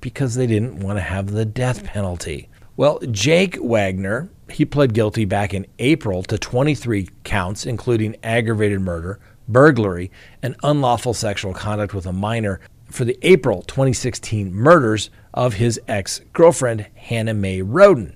Because 0.00 0.34
they 0.34 0.46
didn't 0.46 0.80
want 0.80 0.96
to 0.96 1.02
have 1.02 1.32
the 1.32 1.44
death 1.44 1.84
penalty. 1.84 2.48
Well, 2.78 2.98
Jake 3.10 3.58
Wagner, 3.60 4.30
he 4.48 4.64
pled 4.64 4.94
guilty 4.94 5.26
back 5.26 5.52
in 5.52 5.66
April 5.78 6.22
to 6.22 6.38
23 6.38 7.10
counts, 7.24 7.66
including 7.66 8.16
aggravated 8.22 8.80
murder, 8.80 9.20
burglary, 9.46 10.10
and 10.42 10.56
unlawful 10.62 11.12
sexual 11.12 11.52
conduct 11.52 11.92
with 11.92 12.06
a 12.06 12.12
minor 12.14 12.58
for 12.90 13.04
the 13.04 13.18
April 13.20 13.60
2016 13.64 14.50
murders 14.54 15.10
of 15.34 15.54
his 15.54 15.78
ex 15.86 16.22
girlfriend, 16.32 16.86
Hannah 16.94 17.34
Mae 17.34 17.60
Rhoden, 17.60 18.14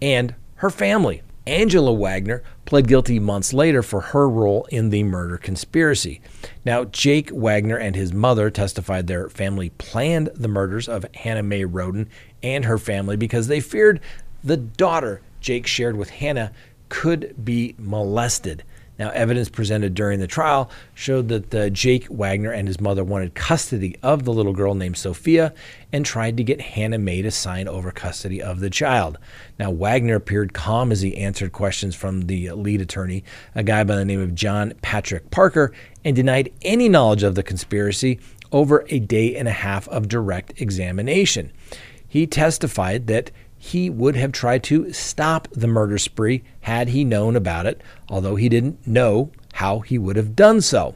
and 0.00 0.36
her 0.54 0.70
family. 0.70 1.22
Angela 1.46 1.92
Wagner 1.92 2.42
pled 2.64 2.86
guilty 2.86 3.18
months 3.18 3.52
later 3.52 3.82
for 3.82 4.00
her 4.00 4.28
role 4.28 4.66
in 4.70 4.90
the 4.90 5.02
murder 5.02 5.36
conspiracy. 5.36 6.20
Now, 6.64 6.84
Jake 6.84 7.30
Wagner 7.30 7.76
and 7.76 7.96
his 7.96 8.12
mother 8.12 8.50
testified 8.50 9.06
their 9.06 9.28
family 9.28 9.70
planned 9.70 10.30
the 10.34 10.48
murders 10.48 10.88
of 10.88 11.04
Hannah 11.14 11.42
Mae 11.42 11.64
Rhoden 11.64 12.06
and 12.42 12.64
her 12.64 12.78
family 12.78 13.16
because 13.16 13.48
they 13.48 13.60
feared 13.60 14.00
the 14.44 14.56
daughter 14.56 15.20
Jake 15.40 15.66
shared 15.66 15.96
with 15.96 16.10
Hannah 16.10 16.52
could 16.88 17.34
be 17.44 17.74
molested. 17.78 18.62
Now, 19.02 19.10
evidence 19.10 19.48
presented 19.48 19.94
during 19.94 20.20
the 20.20 20.28
trial 20.28 20.70
showed 20.94 21.26
that 21.26 21.52
uh, 21.52 21.70
Jake 21.70 22.06
Wagner 22.08 22.52
and 22.52 22.68
his 22.68 22.80
mother 22.80 23.02
wanted 23.02 23.34
custody 23.34 23.96
of 24.00 24.22
the 24.22 24.32
little 24.32 24.52
girl 24.52 24.76
named 24.76 24.96
Sophia 24.96 25.52
and 25.92 26.06
tried 26.06 26.36
to 26.36 26.44
get 26.44 26.60
Hannah 26.60 26.98
Mae 26.98 27.20
to 27.22 27.32
sign 27.32 27.66
over 27.66 27.90
custody 27.90 28.40
of 28.40 28.60
the 28.60 28.70
child. 28.70 29.18
Now, 29.58 29.72
Wagner 29.72 30.14
appeared 30.14 30.54
calm 30.54 30.92
as 30.92 31.00
he 31.00 31.16
answered 31.16 31.50
questions 31.50 31.96
from 31.96 32.28
the 32.28 32.52
lead 32.52 32.80
attorney, 32.80 33.24
a 33.56 33.64
guy 33.64 33.82
by 33.82 33.96
the 33.96 34.04
name 34.04 34.20
of 34.20 34.36
John 34.36 34.72
Patrick 34.82 35.32
Parker, 35.32 35.72
and 36.04 36.14
denied 36.14 36.52
any 36.62 36.88
knowledge 36.88 37.24
of 37.24 37.34
the 37.34 37.42
conspiracy 37.42 38.20
over 38.52 38.86
a 38.88 39.00
day 39.00 39.34
and 39.34 39.48
a 39.48 39.50
half 39.50 39.88
of 39.88 40.06
direct 40.06 40.60
examination. 40.60 41.50
He 42.06 42.28
testified 42.28 43.08
that 43.08 43.32
he 43.64 43.88
would 43.88 44.16
have 44.16 44.32
tried 44.32 44.64
to 44.64 44.92
stop 44.92 45.46
the 45.52 45.68
murder 45.68 45.96
spree 45.96 46.42
had 46.62 46.88
he 46.88 47.04
known 47.04 47.36
about 47.36 47.64
it, 47.64 47.80
although 48.12 48.36
he 48.36 48.48
didn't 48.50 48.86
know 48.86 49.30
how 49.54 49.80
he 49.80 49.96
would 49.96 50.16
have 50.16 50.36
done 50.36 50.60
so. 50.60 50.94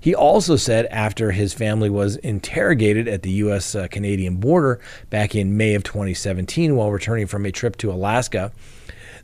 He 0.00 0.14
also 0.14 0.56
said 0.56 0.86
after 0.86 1.32
his 1.32 1.52
family 1.52 1.90
was 1.90 2.16
interrogated 2.16 3.06
at 3.06 3.22
the 3.22 3.30
U.S. 3.32 3.74
Uh, 3.74 3.88
Canadian 3.88 4.36
border 4.36 4.80
back 5.10 5.34
in 5.34 5.56
May 5.56 5.74
of 5.74 5.84
2017 5.84 6.74
while 6.74 6.90
returning 6.90 7.26
from 7.26 7.44
a 7.44 7.52
trip 7.52 7.76
to 7.78 7.92
Alaska 7.92 8.52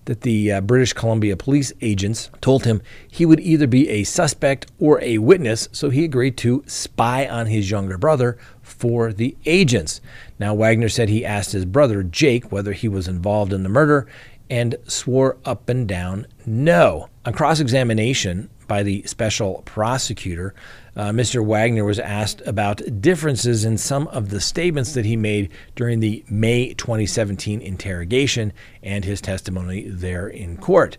that 0.04 0.22
the 0.22 0.52
uh, 0.52 0.60
British 0.60 0.92
Columbia 0.92 1.36
police 1.36 1.72
agents 1.80 2.28
told 2.40 2.64
him 2.64 2.82
he 3.08 3.24
would 3.24 3.40
either 3.40 3.66
be 3.66 3.88
a 3.88 4.04
suspect 4.04 4.70
or 4.80 5.00
a 5.00 5.18
witness, 5.18 5.68
so 5.72 5.90
he 5.90 6.04
agreed 6.04 6.36
to 6.38 6.64
spy 6.66 7.26
on 7.28 7.46
his 7.46 7.70
younger 7.70 7.96
brother 7.96 8.36
for 8.62 9.12
the 9.12 9.36
agents. 9.46 10.00
Now, 10.38 10.54
Wagner 10.54 10.88
said 10.88 11.08
he 11.08 11.24
asked 11.24 11.52
his 11.52 11.64
brother, 11.64 12.02
Jake, 12.02 12.50
whether 12.50 12.72
he 12.72 12.88
was 12.88 13.06
involved 13.06 13.52
in 13.52 13.62
the 13.62 13.68
murder 13.68 14.08
and 14.50 14.74
swore 14.86 15.36
up 15.44 15.68
and 15.68 15.86
down 15.86 16.26
no. 16.44 17.08
On 17.24 17.32
cross 17.32 17.60
examination 17.60 18.50
by 18.66 18.82
the 18.82 19.04
special 19.04 19.62
prosecutor, 19.64 20.54
uh, 20.96 21.10
Mr. 21.10 21.44
Wagner 21.44 21.84
was 21.84 22.00
asked 22.00 22.42
about 22.46 23.00
differences 23.00 23.64
in 23.64 23.78
some 23.78 24.08
of 24.08 24.30
the 24.30 24.40
statements 24.40 24.92
that 24.94 25.04
he 25.04 25.16
made 25.16 25.52
during 25.76 26.00
the 26.00 26.24
May 26.28 26.74
2017 26.74 27.60
interrogation 27.60 28.52
and 28.82 29.04
his 29.04 29.20
testimony 29.20 29.88
there 29.88 30.26
in 30.26 30.56
court. 30.56 30.98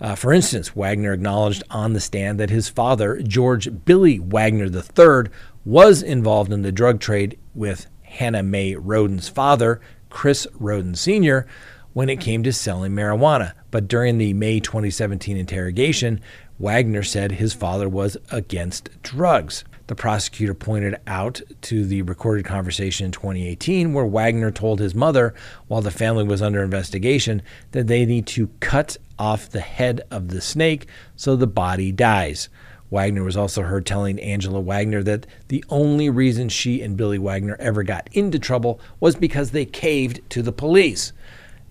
Uh, 0.00 0.14
for 0.14 0.32
instance, 0.32 0.76
Wagner 0.76 1.12
acknowledged 1.12 1.64
on 1.70 1.92
the 1.92 2.00
stand 2.00 2.38
that 2.38 2.50
his 2.50 2.68
father, 2.68 3.20
George 3.22 3.84
Billy 3.84 4.20
Wagner 4.20 4.66
III, 4.66 5.28
was 5.64 6.04
involved 6.04 6.52
in 6.52 6.62
the 6.62 6.70
drug 6.70 7.00
trade 7.00 7.36
with 7.52 7.88
Hannah 8.02 8.44
Mae 8.44 8.74
Rhoden's 8.74 9.28
father, 9.28 9.80
Chris 10.08 10.46
Rhoden 10.60 10.96
Sr., 10.96 11.48
when 11.94 12.10
it 12.10 12.20
came 12.20 12.42
to 12.42 12.52
selling 12.52 12.92
marijuana. 12.92 13.54
But 13.70 13.88
during 13.88 14.18
the 14.18 14.34
May 14.34 14.60
2017 14.60 15.36
interrogation, 15.36 16.20
Wagner 16.58 17.02
said 17.02 17.32
his 17.32 17.54
father 17.54 17.88
was 17.88 18.16
against 18.30 18.90
drugs. 19.02 19.64
The 19.86 19.94
prosecutor 19.94 20.54
pointed 20.54 20.96
out 21.06 21.40
to 21.62 21.84
the 21.84 22.02
recorded 22.02 22.44
conversation 22.44 23.06
in 23.06 23.12
2018 23.12 23.92
where 23.92 24.06
Wagner 24.06 24.50
told 24.50 24.80
his 24.80 24.94
mother, 24.94 25.34
while 25.68 25.82
the 25.82 25.90
family 25.90 26.24
was 26.24 26.40
under 26.40 26.62
investigation, 26.62 27.42
that 27.72 27.86
they 27.86 28.06
need 28.06 28.26
to 28.28 28.48
cut 28.60 28.96
off 29.18 29.50
the 29.50 29.60
head 29.60 30.00
of 30.10 30.28
the 30.28 30.40
snake 30.40 30.86
so 31.16 31.36
the 31.36 31.46
body 31.46 31.92
dies. 31.92 32.48
Wagner 32.90 33.24
was 33.24 33.36
also 33.36 33.62
heard 33.62 33.84
telling 33.84 34.20
Angela 34.20 34.60
Wagner 34.60 35.02
that 35.02 35.26
the 35.48 35.64
only 35.68 36.08
reason 36.08 36.48
she 36.48 36.80
and 36.80 36.96
Billy 36.96 37.18
Wagner 37.18 37.56
ever 37.58 37.82
got 37.82 38.08
into 38.12 38.38
trouble 38.38 38.80
was 39.00 39.16
because 39.16 39.50
they 39.50 39.64
caved 39.64 40.20
to 40.30 40.42
the 40.42 40.52
police. 40.52 41.12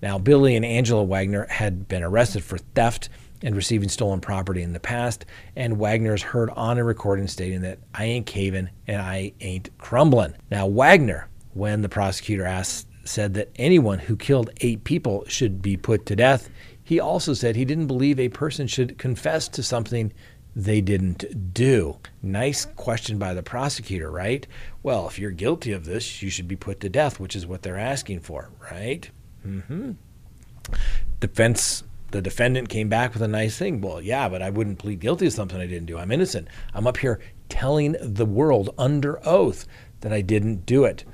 Now, 0.04 0.18
Billy 0.18 0.54
and 0.54 0.66
Angela 0.66 1.02
Wagner 1.02 1.46
had 1.48 1.88
been 1.88 2.02
arrested 2.02 2.44
for 2.44 2.58
theft 2.58 3.08
and 3.42 3.56
receiving 3.56 3.88
stolen 3.88 4.20
property 4.20 4.60
in 4.60 4.74
the 4.74 4.78
past, 4.78 5.24
and 5.56 5.78
Wagner 5.78 6.12
is 6.12 6.20
heard 6.20 6.50
on 6.50 6.76
a 6.76 6.84
recording 6.84 7.26
stating 7.26 7.62
that 7.62 7.78
I 7.94 8.04
ain't 8.04 8.26
caving 8.26 8.68
and 8.86 9.00
I 9.00 9.32
ain't 9.40 9.70
crumbling. 9.78 10.34
Now, 10.50 10.66
Wagner, 10.66 11.30
when 11.54 11.80
the 11.80 11.88
prosecutor 11.88 12.44
asked, 12.44 12.86
said 13.04 13.32
that 13.32 13.48
anyone 13.56 13.98
who 13.98 14.14
killed 14.14 14.50
eight 14.60 14.84
people 14.84 15.24
should 15.26 15.62
be 15.62 15.78
put 15.78 16.04
to 16.04 16.16
death. 16.16 16.50
He 16.82 17.00
also 17.00 17.32
said 17.32 17.56
he 17.56 17.64
didn't 17.64 17.86
believe 17.86 18.20
a 18.20 18.28
person 18.28 18.66
should 18.66 18.98
confess 18.98 19.48
to 19.48 19.62
something 19.62 20.12
they 20.54 20.82
didn't 20.82 21.54
do. 21.54 21.98
Nice 22.22 22.66
question 22.76 23.18
by 23.18 23.32
the 23.32 23.42
prosecutor, 23.42 24.10
right? 24.10 24.46
Well, 24.82 25.08
if 25.08 25.18
you're 25.18 25.30
guilty 25.30 25.72
of 25.72 25.86
this, 25.86 26.22
you 26.22 26.28
should 26.28 26.46
be 26.46 26.56
put 26.56 26.80
to 26.80 26.90
death, 26.90 27.18
which 27.18 27.34
is 27.34 27.46
what 27.46 27.62
they're 27.62 27.78
asking 27.78 28.20
for, 28.20 28.50
right? 28.70 29.10
Mm-hmm. 29.46 29.92
Defense, 31.20 31.84
the 32.10 32.22
defendant 32.22 32.68
came 32.68 32.88
back 32.88 33.12
with 33.12 33.22
a 33.22 33.28
nice 33.28 33.56
thing. 33.56 33.80
Well, 33.80 34.00
yeah, 34.00 34.28
but 34.28 34.42
I 34.42 34.50
wouldn't 34.50 34.78
plead 34.78 35.00
guilty 35.00 35.26
to 35.26 35.30
something 35.30 35.60
I 35.60 35.66
didn't 35.66 35.86
do. 35.86 35.98
I'm 35.98 36.12
innocent. 36.12 36.48
I'm 36.72 36.86
up 36.86 36.96
here 36.96 37.20
telling 37.48 37.96
the 38.00 38.26
world 38.26 38.70
under 38.78 39.18
oath 39.26 39.66
that 40.00 40.12
I 40.12 40.20
didn't 40.20 40.66
do 40.66 40.84
it. 40.84 41.04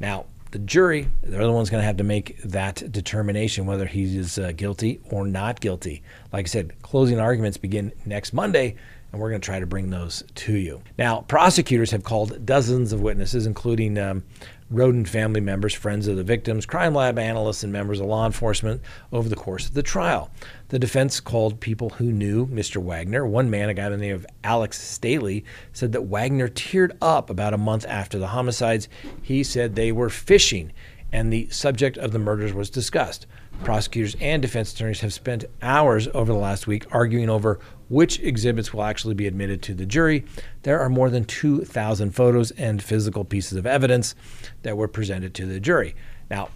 Now, 0.00 0.26
the 0.52 0.58
jury, 0.60 1.08
they're 1.22 1.44
the 1.44 1.52
ones 1.52 1.70
going 1.70 1.82
to 1.82 1.86
have 1.86 1.96
to 1.98 2.04
make 2.04 2.40
that 2.42 2.90
determination 2.90 3.66
whether 3.66 3.86
he 3.86 4.16
is 4.16 4.38
uh, 4.38 4.52
guilty 4.52 5.00
or 5.10 5.26
not 5.26 5.60
guilty. 5.60 6.02
Like 6.32 6.46
I 6.46 6.48
said, 6.48 6.80
closing 6.82 7.18
arguments 7.18 7.56
begin 7.56 7.92
next 8.04 8.32
Monday, 8.32 8.76
and 9.12 9.20
we're 9.20 9.30
going 9.30 9.40
to 9.40 9.44
try 9.44 9.60
to 9.60 9.66
bring 9.66 9.90
those 9.90 10.22
to 10.34 10.54
you. 10.56 10.82
Now, 10.98 11.22
prosecutors 11.22 11.90
have 11.90 12.04
called 12.04 12.46
dozens 12.46 12.92
of 12.92 13.00
witnesses, 13.00 13.46
including 13.46 13.98
um, 13.98 14.24
Rhoden 14.72 15.06
family 15.06 15.40
members, 15.40 15.74
friends 15.74 16.08
of 16.08 16.16
the 16.16 16.24
victims, 16.24 16.66
crime 16.66 16.92
lab 16.92 17.20
analysts, 17.20 17.62
and 17.62 17.72
members 17.72 18.00
of 18.00 18.06
law 18.06 18.26
enforcement 18.26 18.80
over 19.12 19.28
the 19.28 19.36
course 19.36 19.68
of 19.68 19.74
the 19.74 19.82
trial. 19.82 20.30
The 20.68 20.78
defense 20.78 21.20
called 21.20 21.60
people 21.60 21.90
who 21.90 22.10
knew 22.10 22.46
Mr. 22.48 22.82
Wagner. 22.82 23.24
One 23.24 23.48
man, 23.48 23.68
a 23.68 23.74
guy 23.74 23.84
by 23.84 23.90
the 23.90 23.96
name 23.96 24.14
of 24.14 24.26
Alex 24.42 24.80
Staley, 24.80 25.44
said 25.72 25.92
that 25.92 26.02
Wagner 26.02 26.48
teared 26.48 26.96
up 27.00 27.30
about 27.30 27.54
a 27.54 27.58
month 27.58 27.86
after 27.88 28.18
the 28.18 28.28
homicides. 28.28 28.88
He 29.22 29.44
said 29.44 29.76
they 29.76 29.92
were 29.92 30.10
fishing, 30.10 30.72
and 31.12 31.32
the 31.32 31.48
subject 31.50 31.96
of 31.96 32.10
the 32.10 32.18
murders 32.18 32.52
was 32.52 32.68
discussed. 32.68 33.26
Prosecutors 33.62 34.16
and 34.20 34.42
defense 34.42 34.72
attorneys 34.72 35.00
have 35.00 35.14
spent 35.14 35.44
hours 35.62 36.08
over 36.12 36.32
the 36.32 36.38
last 36.38 36.66
week 36.66 36.84
arguing 36.90 37.30
over 37.30 37.58
which 37.88 38.20
exhibits 38.20 38.72
will 38.72 38.82
actually 38.82 39.14
be 39.14 39.26
admitted 39.26 39.62
to 39.62 39.74
the 39.74 39.86
jury. 39.86 40.24
There 40.62 40.80
are 40.80 40.88
more 40.88 41.10
than 41.10 41.24
2,000 41.24 42.10
photos 42.12 42.50
and 42.52 42.82
physical 42.82 43.24
pieces 43.24 43.58
of 43.58 43.66
evidence 43.66 44.14
that 44.62 44.76
were 44.76 44.88
presented 44.88 45.34
to 45.34 45.46
the 45.46 45.60
jury. 45.60 45.94
Now, 46.30 46.48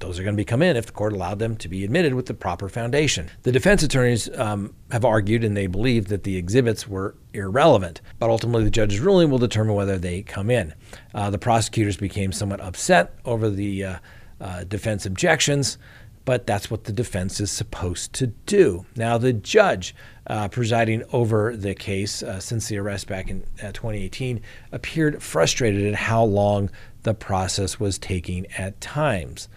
those 0.00 0.18
are 0.18 0.22
going 0.22 0.34
to 0.34 0.40
be 0.40 0.44
come 0.44 0.62
in 0.62 0.76
if 0.76 0.86
the 0.86 0.92
court 0.92 1.12
allowed 1.12 1.38
them 1.38 1.56
to 1.56 1.68
be 1.68 1.84
admitted 1.84 2.14
with 2.14 2.26
the 2.26 2.34
proper 2.34 2.68
foundation. 2.68 3.30
The 3.42 3.52
defense 3.52 3.82
attorneys 3.82 4.28
um, 4.36 4.74
have 4.90 5.04
argued 5.04 5.44
and 5.44 5.56
they 5.56 5.66
believe 5.66 6.08
that 6.08 6.24
the 6.24 6.36
exhibits 6.36 6.88
were 6.88 7.14
irrelevant, 7.32 8.00
but 8.18 8.28
ultimately 8.28 8.64
the 8.64 8.70
judge's 8.70 9.00
ruling 9.00 9.30
will 9.30 9.38
determine 9.38 9.74
whether 9.74 9.98
they 9.98 10.22
come 10.22 10.50
in. 10.50 10.74
Uh, 11.14 11.30
the 11.30 11.38
prosecutors 11.38 11.96
became 11.96 12.32
somewhat 12.32 12.60
upset 12.60 13.14
over 13.24 13.48
the 13.48 13.84
uh, 13.84 13.98
uh, 14.40 14.64
defense 14.64 15.06
objections, 15.06 15.78
but 16.24 16.46
that's 16.46 16.70
what 16.70 16.84
the 16.84 16.92
defense 16.92 17.40
is 17.40 17.50
supposed 17.50 18.12
to 18.14 18.28
do. 18.28 18.86
Now, 18.96 19.18
the 19.18 19.32
judge 19.32 19.94
uh, 20.26 20.48
presiding 20.48 21.02
over 21.12 21.54
the 21.56 21.74
case 21.74 22.22
uh, 22.22 22.40
since 22.40 22.68
the 22.68 22.78
arrest 22.78 23.06
back 23.06 23.28
in 23.28 23.42
uh, 23.62 23.72
2018 23.72 24.40
appeared 24.72 25.22
frustrated 25.22 25.86
at 25.86 25.94
how 25.94 26.24
long 26.24 26.70
the 27.02 27.14
process 27.14 27.78
was 27.78 27.98
taking 27.98 28.46
at 28.56 28.80
times. 28.80 29.48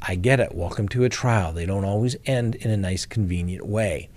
I 0.00 0.16
get 0.16 0.40
it. 0.40 0.54
Welcome 0.54 0.88
to 0.88 1.04
a 1.04 1.08
trial. 1.08 1.52
They 1.52 1.66
don't 1.66 1.84
always 1.84 2.16
end 2.26 2.56
in 2.56 2.72
a 2.72 2.76
nice, 2.76 3.06
convenient 3.06 3.64
way. 3.64 4.08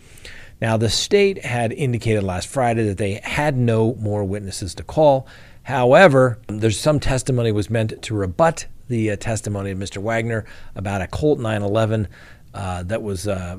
Now, 0.60 0.77
the 0.77 0.89
state 0.89 1.45
had 1.45 1.71
indicated 1.73 2.23
last 2.23 2.47
Friday 2.47 2.88
that 2.88 2.97
they 2.97 3.19
had 3.23 3.55
no 3.55 3.93
more 3.95 4.23
witnesses 4.23 4.73
to 4.75 4.84
call. 4.84 5.27
However, 5.63 6.39
there's 6.47 6.79
some 6.79 6.99
testimony 6.99 7.51
was 7.51 7.69
meant 7.69 8.01
to 8.01 8.15
rebut 8.15 8.65
the 8.87 9.11
uh, 9.11 9.15
testimony 9.15 9.71
of 9.71 9.77
Mr. 9.77 9.97
Wagner 9.97 10.45
about 10.75 11.01
a 11.01 11.07
Colt 11.07 11.39
911 11.39 12.07
uh, 12.53 12.83
that 12.83 13.01
was 13.01 13.27
uh, 13.27 13.57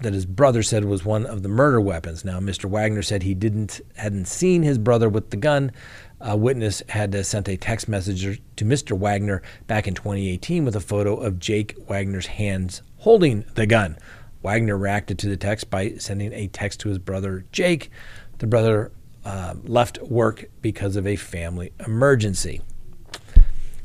that 0.00 0.12
his 0.12 0.26
brother 0.26 0.62
said 0.62 0.84
was 0.84 1.04
one 1.04 1.26
of 1.26 1.42
the 1.42 1.48
murder 1.48 1.80
weapons. 1.80 2.24
Now, 2.24 2.38
Mr. 2.38 2.66
Wagner 2.66 3.02
said 3.02 3.22
he 3.22 3.34
didn't 3.34 3.80
hadn't 3.96 4.26
seen 4.26 4.62
his 4.62 4.78
brother 4.78 5.08
with 5.08 5.30
the 5.30 5.36
gun. 5.36 5.72
A 6.20 6.36
witness 6.36 6.82
had 6.88 7.14
uh, 7.14 7.22
sent 7.22 7.48
a 7.48 7.56
text 7.56 7.88
message 7.88 8.40
to 8.56 8.64
Mr. 8.64 8.96
Wagner 8.96 9.42
back 9.66 9.86
in 9.86 9.94
2018 9.94 10.64
with 10.64 10.74
a 10.74 10.80
photo 10.80 11.16
of 11.16 11.38
Jake 11.38 11.76
Wagner's 11.88 12.26
hands 12.26 12.82
holding 12.98 13.44
the 13.54 13.66
gun. 13.66 13.96
Wagner 14.42 14.76
reacted 14.76 15.18
to 15.20 15.28
the 15.28 15.36
text 15.36 15.70
by 15.70 15.94
sending 15.94 16.32
a 16.32 16.48
text 16.48 16.80
to 16.80 16.88
his 16.88 16.98
brother 16.98 17.44
Jake. 17.52 17.90
The 18.38 18.46
brother 18.46 18.92
uh, 19.24 19.54
left 19.64 19.98
work 20.02 20.46
because 20.62 20.96
of 20.96 21.06
a 21.06 21.16
family 21.16 21.72
emergency. 21.86 22.62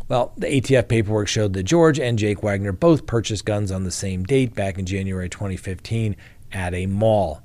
Well, 0.10 0.34
the 0.38 0.48
ATF 0.48 0.88
paperwork 0.89 1.28
showed 1.28 1.54
that 1.54 1.63
George 1.63 2.00
and 2.00 2.20
Jake 2.20 2.44
Wagner 2.44 2.72
both 2.72 3.06
purchased 3.06 3.46
guns 3.46 3.72
on 3.72 3.84
the 3.84 3.92
same 3.92 4.24
date 4.24 4.54
back 4.54 4.78
in 4.78 4.86
January 4.86 5.30
2015 5.30 6.16
at 6.52 6.74
a 6.74 6.86
mall. 6.88 7.42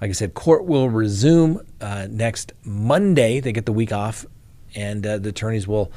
Like 0.00 0.10
I 0.10 0.12
said, 0.12 0.34
court 0.34 0.64
will 0.64 0.90
resume 0.90 1.64
uh, 1.80 2.06
next 2.10 2.52
Monday. 2.62 3.40
They 3.40 3.52
get 3.52 3.64
the 3.64 3.72
week 3.72 3.92
off, 3.92 4.26
and 4.74 5.06
uh, 5.06 5.18
the 5.18 5.30
attorneys 5.30 5.66
will 5.66 5.92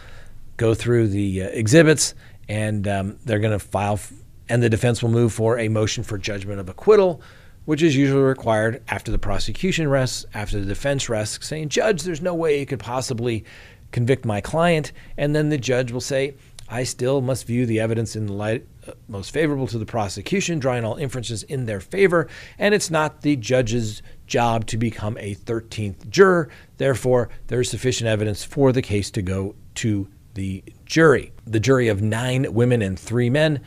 go 0.56 0.74
through 0.74 1.10
the 1.10 1.44
uh, 1.44 1.48
exhibits, 1.48 2.16
and 2.48 2.88
um, 2.88 3.20
they're 3.26 3.40
going 3.40 3.58
to 3.58 3.60
file, 3.60 3.94
f- 3.94 4.14
and 4.48 4.64
the 4.64 4.70
defense 4.70 5.04
will 5.04 5.10
move 5.10 5.34
for 5.34 5.60
a 5.60 5.68
motion 5.68 6.04
for 6.04 6.18
judgment 6.18 6.60
of 6.60 6.70
acquittal, 6.70 7.22
which 7.66 7.84
is 7.84 7.98
usually 7.98 8.22
required 8.22 8.82
after 8.88 9.12
the 9.12 9.20
prosecution 9.20 9.90
rests, 9.90 10.26
after 10.34 10.58
the 10.60 10.66
defense 10.66 11.10
rests, 11.10 11.46
saying, 11.46 11.68
Judge, 11.68 12.04
there's 12.04 12.22
no 12.22 12.34
way 12.34 12.60
you 12.60 12.66
could 12.66 12.80
possibly 12.80 13.44
convict 13.92 14.26
my 14.26 14.42
client. 14.42 14.92
And 15.18 15.36
then 15.36 15.50
the 15.50 15.58
judge 15.58 15.92
will 15.92 16.02
say, 16.02 16.36
I 16.70 16.84
still 16.84 17.22
must 17.22 17.48
view 17.48 17.66
the 17.66 17.80
evidence 17.80 18.16
in 18.16 18.26
the 18.26 18.34
light 18.34 18.68
uh, 18.88 18.92
most 19.08 19.32
favorable 19.32 19.68
to 19.68 19.78
the 19.78 19.86
prosecution, 19.86 20.60
drawing 20.60 20.84
all 20.84 20.98
inferences 20.98 21.44
in 21.44 21.66
their 21.66 21.80
favor. 21.80 22.28
And 22.60 22.74
it's 22.74 22.92
not 22.92 23.22
the 23.22 23.36
judge's 23.38 24.02
job 24.28 24.66
to 24.68 24.78
become 24.78 25.18
a 25.18 25.36
13th 25.36 26.10
juror. 26.10 26.50
Therefore, 26.78 27.30
there's 27.48 27.70
sufficient 27.70 28.10
evidence 28.10 28.44
for 28.44 28.72
the 28.72 28.82
case 28.82 29.10
to 29.12 29.22
go 29.22 29.56
to 29.76 30.08
the 30.34 30.64
jury. 30.86 31.32
The 31.46 31.60
jury 31.60 31.88
of 31.88 32.02
nine 32.02 32.54
women 32.54 32.82
and 32.82 33.00
three 33.00 33.30
men, 33.30 33.62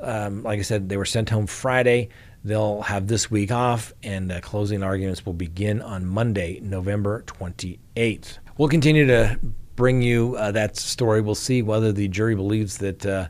um, 0.00 0.42
like 0.44 0.58
I 0.58 0.62
said, 0.62 0.88
they 0.88 0.96
were 0.96 1.04
sent 1.04 1.30
home 1.30 1.46
Friday. 1.46 2.08
They'll 2.44 2.82
have 2.82 3.08
this 3.08 3.30
week 3.30 3.50
off, 3.50 3.94
and 4.02 4.30
uh, 4.30 4.40
closing 4.40 4.82
arguments 4.82 5.24
will 5.24 5.32
begin 5.32 5.80
on 5.80 6.06
Monday, 6.06 6.60
November 6.62 7.24
28th. 7.26 8.38
We'll 8.58 8.68
continue 8.68 9.06
to 9.06 9.38
bring 9.76 10.02
you 10.02 10.36
uh, 10.36 10.52
that 10.52 10.76
story. 10.76 11.20
We'll 11.20 11.34
see 11.34 11.62
whether 11.62 11.92
the 11.92 12.08
jury 12.08 12.34
believes 12.34 12.78
that 12.78 13.04
uh, 13.04 13.28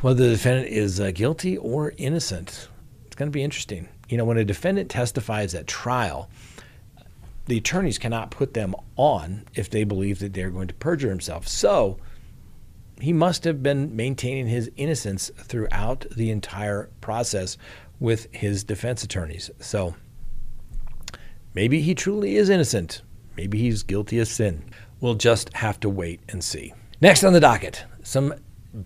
whether 0.00 0.24
the 0.24 0.30
defendant 0.30 0.68
is 0.68 1.00
uh, 1.00 1.10
guilty 1.10 1.56
or 1.56 1.92
innocent. 1.96 2.68
It's 3.06 3.16
going 3.16 3.30
to 3.30 3.34
be 3.34 3.42
interesting. 3.42 3.88
You 4.08 4.16
know, 4.16 4.24
when 4.24 4.38
a 4.38 4.44
defendant 4.44 4.90
testifies 4.90 5.54
at 5.54 5.66
trial, 5.66 6.30
the 7.46 7.58
attorneys 7.58 7.98
cannot 7.98 8.30
put 8.30 8.54
them 8.54 8.74
on 8.96 9.44
if 9.54 9.70
they 9.70 9.84
believe 9.84 10.18
that 10.20 10.32
they're 10.32 10.50
going 10.50 10.68
to 10.68 10.74
perjure 10.74 11.10
himself. 11.10 11.46
So 11.46 11.98
he 13.00 13.12
must 13.12 13.44
have 13.44 13.62
been 13.62 13.94
maintaining 13.94 14.46
his 14.46 14.70
innocence 14.76 15.30
throughout 15.36 16.06
the 16.14 16.30
entire 16.30 16.88
process 17.00 17.58
with 18.00 18.32
his 18.32 18.64
defense 18.64 19.02
attorneys. 19.02 19.50
So 19.60 19.94
maybe 21.54 21.82
he 21.82 21.94
truly 21.94 22.36
is 22.36 22.48
innocent. 22.48 23.02
Maybe 23.36 23.58
he's 23.58 23.82
guilty 23.82 24.18
of 24.18 24.28
sin. 24.28 24.64
We'll 25.00 25.14
just 25.14 25.52
have 25.54 25.78
to 25.80 25.88
wait 25.88 26.20
and 26.28 26.42
see. 26.42 26.72
Next 27.00 27.22
on 27.22 27.32
the 27.32 27.40
docket, 27.40 27.84
some 28.02 28.34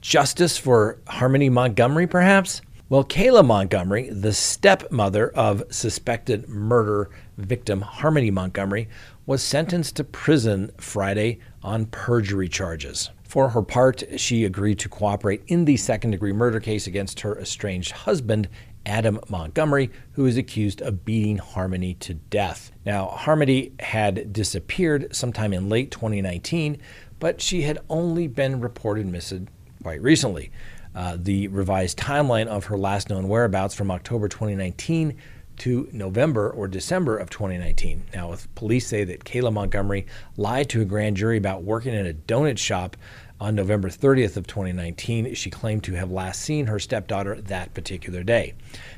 justice 0.00 0.58
for 0.58 0.98
Harmony 1.06 1.48
Montgomery, 1.48 2.06
perhaps? 2.06 2.60
Well, 2.88 3.04
Kayla 3.04 3.46
Montgomery, 3.46 4.10
the 4.10 4.32
stepmother 4.32 5.30
of 5.30 5.62
suspected 5.70 6.48
murder 6.48 7.10
victim 7.38 7.82
Harmony 7.82 8.32
Montgomery, 8.32 8.88
was 9.26 9.44
sentenced 9.44 9.94
to 9.96 10.04
prison 10.04 10.72
Friday 10.76 11.38
on 11.62 11.86
perjury 11.86 12.48
charges. 12.48 13.10
For 13.22 13.50
her 13.50 13.62
part, 13.62 14.02
she 14.16 14.44
agreed 14.44 14.80
to 14.80 14.88
cooperate 14.88 15.44
in 15.46 15.64
the 15.64 15.76
second 15.76 16.10
degree 16.10 16.32
murder 16.32 16.58
case 16.58 16.88
against 16.88 17.20
her 17.20 17.38
estranged 17.38 17.92
husband, 17.92 18.48
Adam 18.86 19.20
Montgomery, 19.28 19.90
who 20.12 20.26
is 20.26 20.36
accused 20.36 20.80
of 20.82 21.04
beating 21.04 21.38
Harmony 21.38 21.94
to 21.94 22.14
death. 22.14 22.72
Now, 22.84 23.06
Harmony 23.06 23.72
had 23.78 24.32
disappeared 24.32 25.14
sometime 25.14 25.52
in 25.52 25.68
late 25.68 25.90
2019, 25.90 26.78
but 27.18 27.40
she 27.40 27.62
had 27.62 27.78
only 27.88 28.26
been 28.26 28.60
reported 28.60 29.06
missing 29.06 29.48
quite 29.82 30.02
recently. 30.02 30.50
Uh, 30.94 31.16
the 31.20 31.48
revised 31.48 31.98
timeline 31.98 32.46
of 32.46 32.66
her 32.66 32.76
last 32.76 33.10
known 33.10 33.28
whereabouts 33.28 33.74
from 33.74 33.90
October 33.90 34.28
2019 34.28 35.16
to 35.58 35.88
November 35.92 36.50
or 36.50 36.66
December 36.66 37.18
of 37.18 37.28
2019. 37.28 38.04
Now, 38.14 38.32
if 38.32 38.52
police 38.54 38.86
say 38.86 39.04
that 39.04 39.24
Kayla 39.24 39.52
Montgomery 39.52 40.06
lied 40.36 40.70
to 40.70 40.80
a 40.80 40.86
grand 40.86 41.18
jury 41.18 41.36
about 41.36 41.62
working 41.62 41.92
in 41.92 42.06
a 42.06 42.14
donut 42.14 42.58
shop 42.58 42.96
on 43.40 43.54
November 43.54 43.88
30th 43.88 44.36
of 44.36 44.46
2019, 44.46 45.34
she 45.34 45.48
claimed 45.48 45.82
to 45.84 45.94
have 45.94 46.10
last 46.10 46.42
seen 46.42 46.66
her 46.66 46.78
stepdaughter 46.78 47.40
that 47.40 47.72
particular 47.72 48.22
day. 48.22 48.54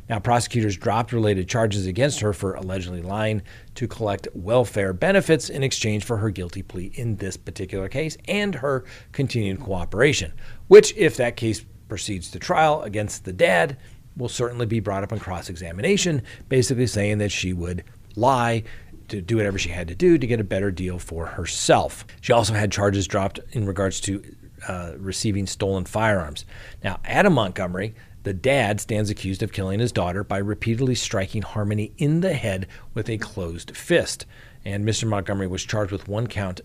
Now, 0.09 0.19
prosecutors 0.19 0.77
dropped 0.77 1.13
related 1.13 1.49
charges 1.49 1.87
against 1.87 2.21
her 2.21 2.33
for 2.33 2.55
allegedly 2.55 3.03
lying 3.03 3.43
to 3.77 3.87
collect 3.87 4.27
welfare 4.35 4.93
benefits 4.93 5.49
in 5.49 5.63
exchange 5.63 6.05
for 6.05 6.17
her 6.17 6.31
guilty 6.31 6.63
plea 6.63 6.91
in 6.95 7.17
this 7.17 7.37
particular 7.37 7.89
case 7.89 8.17
and 8.27 8.57
her 8.57 8.85
continued 9.13 9.61
cooperation, 9.61 10.33
which, 10.67 10.93
if 10.97 11.17
that 11.17 11.37
case 11.37 11.65
proceeds 11.89 12.31
to 12.33 12.39
trial 12.41 12.83
against 12.83 13.25
the 13.25 13.33
dad, 13.33 13.77
will 14.17 14.29
certainly 14.29 14.67
be 14.67 14.81
brought 14.81 15.05
up 15.05 15.13
in 15.13 15.21
cross 15.21 15.49
examination, 15.49 16.23
basically 16.49 16.87
saying 16.87 17.19
that 17.19 17.31
she 17.31 17.53
would 17.53 17.85
lie 18.17 18.65
to 19.13 19.23
do 19.23 19.37
whatever 19.37 19.59
she 19.59 19.69
had 19.69 19.89
to 19.89 19.95
do 19.95 20.19
to 20.19 20.27
get 20.27 20.41
a 20.41 20.45
better 20.45 20.71
deal 20.71 20.99
for 20.99 21.27
herself. 21.27 22.05
She 22.21 22.33
also 22.33 22.55
had 22.55 22.73
charges 22.73 23.07
dropped 23.07 23.39
in 23.53 23.67
regards 23.67 24.01
to 24.03 24.23
uh, 24.67 24.93
receiving 24.99 25.47
stolen 25.47 25.85
firearms. 25.85 26.45
Now, 26.83 27.01
Adam 27.05 27.35
Montgomery, 27.35 27.95
the 28.23 28.33
dad, 28.33 28.81
stands 28.81 29.11
accused 29.11 29.43
of 29.43 29.53
killing 29.53 29.81
his 29.81 29.93
daughter 29.93 30.25
by 30.25 30.39
repeatedly 30.39 30.95
striking 30.95 31.43
Harmony 31.43 31.93
in 31.99 32.21
the 32.21 32.35
head 32.35 32.67
with 32.95 33.09
a 33.09 33.19
closed 33.19 33.77
fist. 33.77 34.27
And 34.65 34.85
Mr. 34.85 35.09
Montgomery 35.09 35.47
was 35.47 35.65
charged 35.65 35.93
with 35.93 36.09
one 36.09 36.27
count 36.27 36.61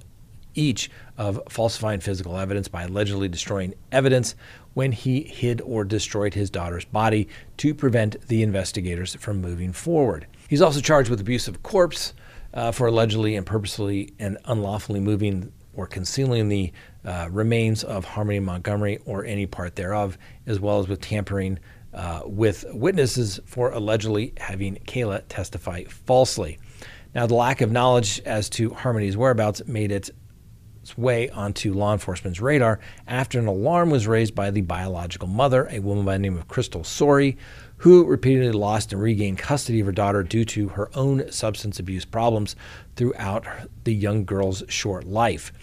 each 0.54 0.90
of 1.18 1.40
falsifying 1.50 2.00
physical 2.00 2.38
evidence 2.38 2.68
by 2.68 2.84
allegedly 2.84 3.28
destroying 3.28 3.74
evidence 3.92 4.36
when 4.74 4.92
he 4.92 5.22
hid 5.22 5.62
or 5.62 5.84
destroyed 5.84 6.34
his 6.34 6.50
daughter's 6.50 6.86
body 6.86 7.28
to 7.58 7.74
prevent 7.74 8.28
the 8.28 8.44
investigators 8.44 9.16
from 9.16 9.42
moving 9.42 9.72
forward. 9.72 10.28
He's 10.48 10.62
also 10.62 10.82
charged 10.82 11.10
with 11.10 11.22
abuse 11.22 11.48
of 11.48 11.64
corpse 11.64 12.14
uh, 12.58 12.72
for 12.72 12.88
allegedly 12.88 13.36
and 13.36 13.46
purposely 13.46 14.14
and 14.18 14.38
unlawfully 14.46 15.00
moving 15.00 15.54
or 15.76 15.86
concealing 15.86 16.50
the 16.50 16.74
uh, 17.06 17.30
remains 17.32 17.84
of 17.84 18.04
Harmony 18.04 18.40
Montgomery 18.40 18.98
or 19.06 19.24
any 19.24 19.46
part 19.46 19.76
thereof, 19.76 20.18
as 20.48 20.60
well 20.60 20.80
as 20.80 20.88
with 20.88 21.00
tampering 21.00 21.60
uh, 21.94 22.22
with 22.26 22.66
witnesses 22.74 23.40
for 23.46 23.72
allegedly 23.72 24.34
having 24.38 24.76
Kayla 24.88 25.22
testify 25.30 25.84
falsely. 25.84 26.58
Now, 27.14 27.28
the 27.28 27.36
lack 27.36 27.62
of 27.62 27.72
knowledge 27.72 28.22
as 28.26 28.50
to 28.52 28.72
Harmony's 28.72 29.16
whereabouts 29.16 29.62
made 29.68 29.92
it 29.92 30.10
its 30.88 30.98
way 30.98 31.30
onto 31.32 31.74
law 31.74 31.92
enforcement's 31.92 32.40
radar 32.40 32.80
after 33.08 33.40
an 33.40 33.48
alarm 33.48 33.90
was 33.90 34.08
raised 34.08 34.34
by 34.34 34.50
the 34.52 34.62
biological 34.62 35.28
mother, 35.28 35.68
a 35.70 35.80
woman 35.80 36.06
by 36.06 36.14
the 36.14 36.20
name 36.20 36.38
of 36.38 36.48
Crystal 36.48 36.86
Sorey, 36.86 37.38
who 37.78 38.06
repeatedly 38.06 38.52
lost 38.52 38.92
and 38.92 39.02
regained 39.02 39.38
custody 39.38 39.80
of 39.80 39.86
her 39.86 39.92
daughter 39.92 40.24
due 40.24 40.46
to 40.46 40.70
her 40.70 40.90
own 40.96 41.32
substance 41.32 41.80
abuse 41.80 42.06
problems 42.06 42.56
throughout 42.96 43.46
the 43.84 43.94
young 43.94 44.26
girl's 44.26 44.64
short 44.68 45.06
life. 45.06 45.54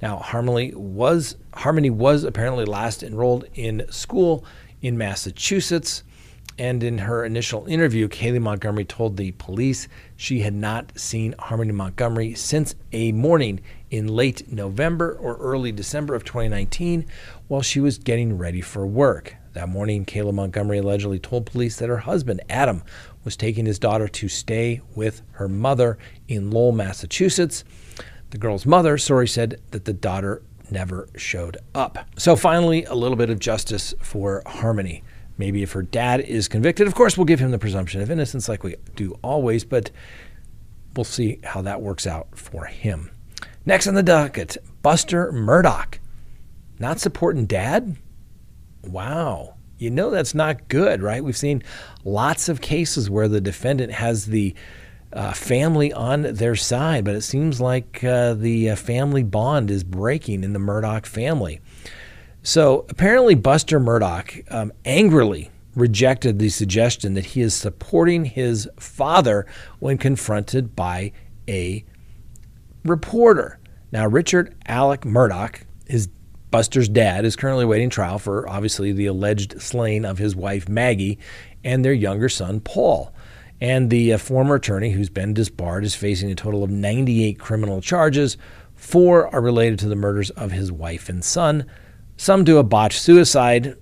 Now, 0.00 0.16
Harmony 0.16 0.72
was 0.74 1.36
Harmony 1.54 1.90
was 1.90 2.24
apparently 2.24 2.64
last 2.64 3.02
enrolled 3.02 3.46
in 3.54 3.86
school 3.90 4.44
in 4.82 4.98
Massachusetts. 4.98 6.02
And 6.58 6.84
in 6.84 6.98
her 6.98 7.24
initial 7.24 7.64
interview, 7.66 8.08
Kaylee 8.08 8.40
Montgomery 8.40 8.84
told 8.84 9.16
the 9.16 9.32
police 9.32 9.88
she 10.16 10.40
had 10.40 10.52
not 10.52 10.98
seen 10.98 11.34
Harmony 11.38 11.72
Montgomery 11.72 12.34
since 12.34 12.74
a 12.92 13.10
morning 13.12 13.60
in 13.90 14.06
late 14.06 14.52
November 14.52 15.16
or 15.18 15.36
early 15.36 15.72
December 15.72 16.14
of 16.14 16.24
2019 16.24 17.06
while 17.52 17.60
she 17.60 17.80
was 17.80 17.98
getting 17.98 18.38
ready 18.38 18.62
for 18.62 18.86
work. 18.86 19.36
That 19.52 19.68
morning, 19.68 20.06
Kayla 20.06 20.32
Montgomery 20.32 20.78
allegedly 20.78 21.18
told 21.18 21.44
police 21.44 21.76
that 21.76 21.90
her 21.90 21.98
husband, 21.98 22.40
Adam, 22.48 22.82
was 23.24 23.36
taking 23.36 23.66
his 23.66 23.78
daughter 23.78 24.08
to 24.08 24.26
stay 24.26 24.80
with 24.94 25.20
her 25.32 25.50
mother 25.50 25.98
in 26.28 26.50
Lowell, 26.50 26.72
Massachusetts. 26.72 27.62
The 28.30 28.38
girl's 28.38 28.64
mother, 28.64 28.96
Sorey, 28.96 29.28
said 29.28 29.60
that 29.70 29.84
the 29.84 29.92
daughter 29.92 30.42
never 30.70 31.10
showed 31.14 31.58
up. 31.74 31.98
So, 32.16 32.36
finally, 32.36 32.84
a 32.84 32.94
little 32.94 33.18
bit 33.18 33.28
of 33.28 33.38
justice 33.38 33.92
for 34.00 34.42
Harmony. 34.46 35.04
Maybe 35.36 35.62
if 35.62 35.72
her 35.72 35.82
dad 35.82 36.20
is 36.22 36.48
convicted, 36.48 36.86
of 36.86 36.94
course, 36.94 37.18
we'll 37.18 37.26
give 37.26 37.40
him 37.40 37.50
the 37.50 37.58
presumption 37.58 38.00
of 38.00 38.10
innocence 38.10 38.48
like 38.48 38.62
we 38.62 38.76
do 38.96 39.18
always, 39.22 39.62
but 39.62 39.90
we'll 40.96 41.04
see 41.04 41.38
how 41.44 41.60
that 41.60 41.82
works 41.82 42.06
out 42.06 42.28
for 42.34 42.64
him. 42.64 43.10
Next 43.66 43.86
on 43.86 43.92
the 43.92 44.02
docket, 44.02 44.56
Buster 44.80 45.30
Murdaugh. 45.32 45.98
Not 46.82 46.98
supporting 46.98 47.46
dad? 47.46 47.96
Wow. 48.82 49.54
You 49.78 49.88
know 49.88 50.10
that's 50.10 50.34
not 50.34 50.66
good, 50.66 51.00
right? 51.00 51.22
We've 51.22 51.36
seen 51.36 51.62
lots 52.04 52.48
of 52.48 52.60
cases 52.60 53.08
where 53.08 53.28
the 53.28 53.40
defendant 53.40 53.92
has 53.92 54.26
the 54.26 54.52
uh, 55.12 55.32
family 55.32 55.92
on 55.92 56.22
their 56.22 56.56
side, 56.56 57.04
but 57.04 57.14
it 57.14 57.20
seems 57.20 57.60
like 57.60 58.02
uh, 58.02 58.34
the 58.34 58.70
uh, 58.70 58.74
family 58.74 59.22
bond 59.22 59.70
is 59.70 59.84
breaking 59.84 60.42
in 60.42 60.54
the 60.54 60.58
Murdaugh 60.58 61.06
family. 61.06 61.60
So 62.42 62.84
apparently, 62.88 63.36
Buster 63.36 63.78
Murdaugh 63.78 64.52
um, 64.52 64.72
angrily 64.84 65.52
rejected 65.76 66.40
the 66.40 66.48
suggestion 66.48 67.14
that 67.14 67.26
he 67.26 67.42
is 67.42 67.54
supporting 67.54 68.24
his 68.24 68.68
father 68.80 69.46
when 69.78 69.98
confronted 69.98 70.74
by 70.74 71.12
a 71.48 71.84
reporter. 72.84 73.60
Now, 73.92 74.08
Richard 74.08 74.56
Alec 74.66 75.02
Murdaugh, 75.02 75.62
his 75.86 76.08
Buster's 76.52 76.88
dad 76.88 77.24
is 77.24 77.34
currently 77.34 77.64
waiting 77.64 77.90
trial 77.90 78.20
for 78.20 78.48
obviously 78.48 78.92
the 78.92 79.06
alleged 79.06 79.60
slaying 79.60 80.04
of 80.04 80.18
his 80.18 80.36
wife 80.36 80.68
Maggie 80.68 81.18
and 81.64 81.84
their 81.84 81.92
younger 81.92 82.28
son 82.28 82.60
Paul. 82.60 83.12
And 83.60 83.90
the 83.90 84.12
uh, 84.12 84.18
former 84.18 84.56
attorney 84.56 84.90
who's 84.90 85.10
been 85.10 85.34
disbarred 85.34 85.84
is 85.84 85.96
facing 85.96 86.30
a 86.30 86.36
total 86.36 86.62
of 86.62 86.70
98 86.70 87.40
criminal 87.40 87.80
charges. 87.80 88.36
Four 88.76 89.34
are 89.34 89.40
related 89.40 89.80
to 89.80 89.88
the 89.88 89.96
murders 89.96 90.30
of 90.30 90.52
his 90.52 90.70
wife 90.70 91.08
and 91.08 91.24
son, 91.24 91.66
some 92.16 92.44
do 92.44 92.58
a 92.58 92.62
botched 92.62 93.00
suicide 93.00 93.76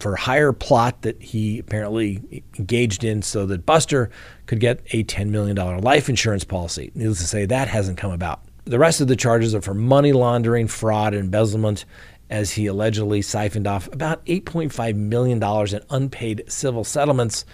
for 0.00 0.16
hire 0.16 0.52
plot 0.52 1.02
that 1.02 1.22
he 1.22 1.58
apparently 1.58 2.42
engaged 2.58 3.04
in 3.04 3.22
so 3.22 3.46
that 3.46 3.66
Buster 3.66 4.10
could 4.46 4.58
get 4.58 4.80
a 4.92 5.04
$10 5.04 5.28
million 5.28 5.56
life 5.78 6.08
insurance 6.08 6.42
policy. 6.42 6.90
Needless 6.94 7.18
to 7.18 7.26
say, 7.26 7.46
that 7.46 7.68
hasn't 7.68 7.98
come 7.98 8.10
about. 8.10 8.42
The 8.70 8.78
rest 8.78 9.00
of 9.00 9.08
the 9.08 9.16
charges 9.16 9.52
are 9.52 9.60
for 9.60 9.74
money 9.74 10.12
laundering, 10.12 10.68
fraud, 10.68 11.12
and 11.12 11.24
embezzlement, 11.24 11.84
as 12.30 12.52
he 12.52 12.66
allegedly 12.66 13.20
siphoned 13.20 13.66
off 13.66 13.92
about 13.92 14.24
$8.5 14.26 14.94
million 14.94 15.42
in 15.42 15.80
unpaid 15.90 16.44
civil 16.46 16.84
settlements 16.84 17.44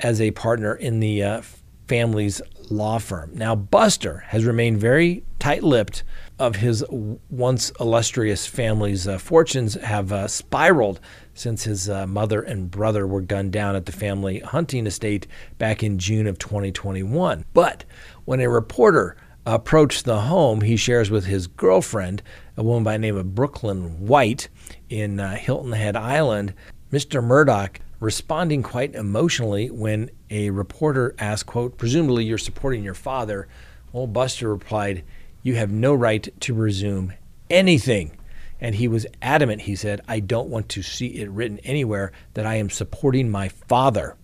as 0.00 0.20
a 0.20 0.32
partner 0.32 0.74
in 0.74 1.00
the 1.00 1.22
uh, 1.22 1.42
family's 1.88 2.42
law 2.68 2.98
firm. 2.98 3.30
Now, 3.32 3.54
Buster 3.54 4.18
has 4.26 4.44
remained 4.44 4.76
very 4.76 5.24
tight 5.38 5.62
lipped 5.62 6.02
of 6.38 6.56
his 6.56 6.84
once 6.90 7.72
illustrious 7.80 8.46
family's 8.46 9.08
uh, 9.08 9.16
fortunes 9.16 9.76
have 9.76 10.12
uh, 10.12 10.28
spiraled 10.28 11.00
since 11.32 11.64
his 11.64 11.88
uh, 11.88 12.06
mother 12.06 12.42
and 12.42 12.70
brother 12.70 13.06
were 13.06 13.22
gunned 13.22 13.52
down 13.52 13.76
at 13.76 13.86
the 13.86 13.92
family 13.92 14.40
hunting 14.40 14.86
estate 14.86 15.26
back 15.56 15.82
in 15.82 15.98
June 15.98 16.26
of 16.26 16.38
2021. 16.38 17.46
But 17.54 17.86
when 18.26 18.40
a 18.40 18.50
reporter 18.50 19.16
approached 19.54 20.04
the 20.04 20.20
home 20.20 20.60
he 20.60 20.76
shares 20.76 21.10
with 21.10 21.26
his 21.26 21.46
girlfriend, 21.46 22.22
a 22.56 22.62
woman 22.62 22.84
by 22.84 22.92
the 22.92 22.98
name 22.98 23.16
of 23.16 23.34
Brooklyn 23.34 24.06
White 24.06 24.48
in 24.88 25.18
uh, 25.18 25.36
Hilton 25.36 25.72
Head 25.72 25.96
Island, 25.96 26.54
Mr. 26.92 27.22
Murdaugh 27.22 27.76
responding 28.00 28.62
quite 28.62 28.94
emotionally 28.94 29.70
when 29.70 30.10
a 30.30 30.50
reporter 30.50 31.14
asked, 31.18 31.46
quote, 31.46 31.76
presumably 31.76 32.24
you're 32.24 32.38
supporting 32.38 32.82
your 32.82 32.94
father. 32.94 33.46
Old 33.92 34.12
Buster 34.12 34.48
replied, 34.48 35.04
you 35.42 35.54
have 35.56 35.70
no 35.70 35.94
right 35.94 36.28
to 36.40 36.54
presume 36.54 37.12
anything. 37.50 38.16
And 38.60 38.74
he 38.74 38.88
was 38.88 39.06
adamant, 39.22 39.62
he 39.62 39.74
said, 39.74 40.00
I 40.06 40.20
don't 40.20 40.48
want 40.48 40.68
to 40.70 40.82
see 40.82 41.06
it 41.06 41.30
written 41.30 41.58
anywhere 41.60 42.12
that 42.34 42.46
I 42.46 42.56
am 42.56 42.70
supporting 42.70 43.30
my 43.30 43.48
father. 43.48 44.16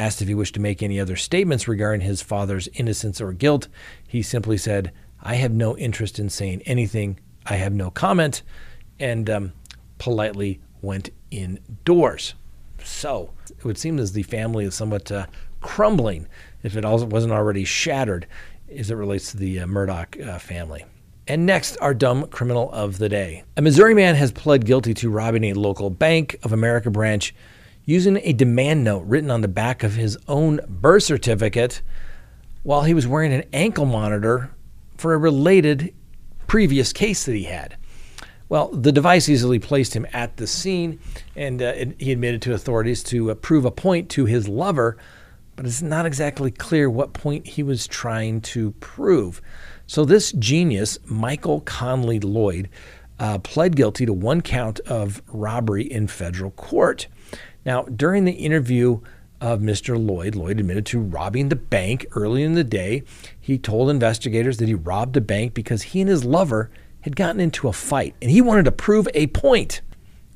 Asked 0.00 0.22
if 0.22 0.28
he 0.28 0.34
wished 0.34 0.54
to 0.54 0.60
make 0.60 0.82
any 0.82 0.98
other 0.98 1.14
statements 1.14 1.68
regarding 1.68 2.00
his 2.00 2.22
father's 2.22 2.68
innocence 2.68 3.20
or 3.20 3.34
guilt, 3.34 3.68
he 4.08 4.22
simply 4.22 4.56
said, 4.56 4.92
I 5.22 5.34
have 5.34 5.52
no 5.52 5.76
interest 5.76 6.18
in 6.18 6.30
saying 6.30 6.62
anything. 6.64 7.20
I 7.44 7.56
have 7.56 7.74
no 7.74 7.90
comment, 7.90 8.40
and 8.98 9.28
um, 9.28 9.52
politely 9.98 10.58
went 10.80 11.10
indoors. 11.30 12.32
So 12.82 13.34
it 13.50 13.62
would 13.62 13.76
seem 13.76 13.98
as 13.98 14.12
the 14.12 14.22
family 14.22 14.64
is 14.64 14.74
somewhat 14.74 15.12
uh, 15.12 15.26
crumbling, 15.60 16.26
if 16.62 16.76
it 16.76 16.84
wasn't 16.86 17.34
already 17.34 17.66
shattered, 17.66 18.26
as 18.74 18.90
it 18.90 18.94
relates 18.94 19.32
to 19.32 19.36
the 19.36 19.60
uh, 19.60 19.66
Murdaugh 19.66 20.26
uh, 20.26 20.38
family. 20.38 20.86
And 21.28 21.44
next, 21.44 21.76
our 21.76 21.92
dumb 21.92 22.26
criminal 22.28 22.72
of 22.72 22.96
the 22.96 23.10
day. 23.10 23.44
A 23.58 23.60
Missouri 23.60 23.92
man 23.92 24.14
has 24.14 24.32
pled 24.32 24.64
guilty 24.64 24.94
to 24.94 25.10
robbing 25.10 25.44
a 25.44 25.52
local 25.52 25.90
Bank 25.90 26.36
of 26.42 26.54
America 26.54 26.90
branch 26.90 27.34
using 27.90 28.20
a 28.22 28.32
demand 28.32 28.84
note 28.84 29.04
written 29.04 29.32
on 29.32 29.40
the 29.40 29.48
back 29.48 29.82
of 29.82 29.96
his 29.96 30.16
own 30.28 30.60
birth 30.68 31.02
certificate 31.02 31.82
while 32.62 32.84
he 32.84 32.94
was 32.94 33.04
wearing 33.04 33.32
an 33.32 33.42
ankle 33.52 33.84
monitor 33.84 34.48
for 34.96 35.12
a 35.12 35.18
related 35.18 35.92
previous 36.46 36.92
case 36.92 37.24
that 37.24 37.34
he 37.34 37.42
had. 37.42 37.76
Well, 38.48 38.68
the 38.68 38.92
device 38.92 39.28
easily 39.28 39.58
placed 39.58 39.94
him 39.94 40.06
at 40.12 40.36
the 40.36 40.46
scene, 40.46 41.00
and 41.34 41.60
uh, 41.60 41.72
it, 41.76 42.00
he 42.00 42.12
admitted 42.12 42.42
to 42.42 42.54
authorities 42.54 43.02
to 43.04 43.32
uh, 43.32 43.34
prove 43.34 43.64
a 43.64 43.72
point 43.72 44.08
to 44.10 44.24
his 44.24 44.46
lover, 44.46 44.96
but 45.56 45.66
it's 45.66 45.82
not 45.82 46.06
exactly 46.06 46.52
clear 46.52 46.88
what 46.88 47.12
point 47.12 47.44
he 47.44 47.64
was 47.64 47.88
trying 47.88 48.40
to 48.42 48.70
prove. 48.78 49.42
So, 49.88 50.04
this 50.04 50.30
genius, 50.32 50.96
Michael 51.06 51.60
Conley 51.62 52.20
Lloyd, 52.20 52.68
uh, 53.18 53.38
pled 53.38 53.74
guilty 53.74 54.06
to 54.06 54.12
one 54.12 54.42
count 54.42 54.78
of 54.80 55.22
robbery 55.28 55.82
in 55.82 56.06
federal 56.06 56.52
court. 56.52 57.08
Now, 57.70 57.82
during 57.82 58.24
the 58.24 58.32
interview 58.32 58.98
of 59.40 59.60
Mr. 59.60 59.96
Lloyd, 59.96 60.34
Lloyd 60.34 60.58
admitted 60.58 60.86
to 60.86 60.98
robbing 60.98 61.50
the 61.50 61.54
bank 61.54 62.04
early 62.16 62.42
in 62.42 62.54
the 62.54 62.64
day. 62.64 63.04
He 63.40 63.58
told 63.58 63.90
investigators 63.90 64.56
that 64.56 64.66
he 64.66 64.74
robbed 64.74 65.16
a 65.16 65.20
bank 65.20 65.54
because 65.54 65.82
he 65.82 66.00
and 66.00 66.10
his 66.10 66.24
lover 66.24 66.72
had 67.02 67.14
gotten 67.14 67.40
into 67.40 67.68
a 67.68 67.72
fight 67.72 68.16
and 68.20 68.28
he 68.28 68.40
wanted 68.40 68.64
to 68.64 68.72
prove 68.72 69.06
a 69.14 69.28
point. 69.28 69.82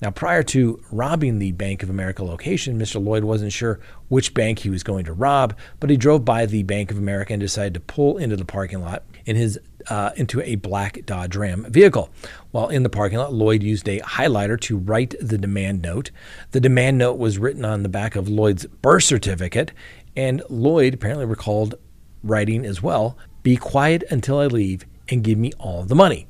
Now, 0.01 0.13
prior 0.13 0.45
to 0.45 0.81
robbing 0.93 1.41
the 1.41 1.51
Bank 1.51 1.83
of 1.83 1.91
America 1.91 2.23
location, 2.23 2.79
Mr. 2.79 3.05
Lloyd 3.05 3.25
wasn't 3.25 3.53
sure 3.53 3.81
which 4.07 4.33
bank 4.33 4.61
he 4.61 4.71
was 4.71 4.85
going 4.85 5.05
to 5.07 5.13
rob, 5.13 5.57
but 5.81 5.91
he 5.91 5.97
drove 5.97 6.25
by 6.25 6.47
the 6.47 6.63
Bank 6.63 6.93
of 6.93 6.99
America 6.99 7.33
and 7.33 7.41
decided 7.41 7.75
to 7.75 7.81
pull 7.81 8.17
into 8.17 8.37
the 8.37 8.45
parking 8.45 8.81
lot 8.81 9.03
in 9.27 9.35
his 9.35 9.59
uh, 9.89 10.11
into 10.17 10.41
a 10.43 10.57
black 10.57 11.05
Dodge 11.07 11.37
Ram 11.37 11.67
vehicle. 11.71 12.11
While 12.51 12.69
in 12.69 12.83
the 12.83 12.89
parking 12.89 13.19
lot, 13.19 13.33
Lloyd 13.33 13.63
used 13.63 13.89
a 13.89 14.01
highlighter 14.01 14.61
to 14.63 14.77
write 14.77 15.15
the 15.21 15.39
demand 15.39 15.83
note. 15.83 16.11
The 16.53 16.61
demand 16.61 16.99
note 16.99 17.19
was 17.19 17.39
written 17.39 17.65
on 17.65 17.83
the 17.83 17.89
back 17.89 18.17
of 18.17 18.29
Lloyd's 18.29 18.67
birth 18.67 19.05
certificate, 19.05 19.73
and 20.17 20.43
Lloyd 20.49 20.95
apparently 20.95 21.27
recalled 21.27 21.75
writing 22.23 22.65
as 22.65 22.83
well 22.83 23.19
Be 23.43 23.57
quiet 23.57 24.05
until 24.11 24.39
I 24.39 24.47
leave 24.47 24.85
and 25.09 25.23
give 25.23 25.39
me 25.39 25.53
all 25.59 25.83
the 25.85 25.95
money. 25.95 26.27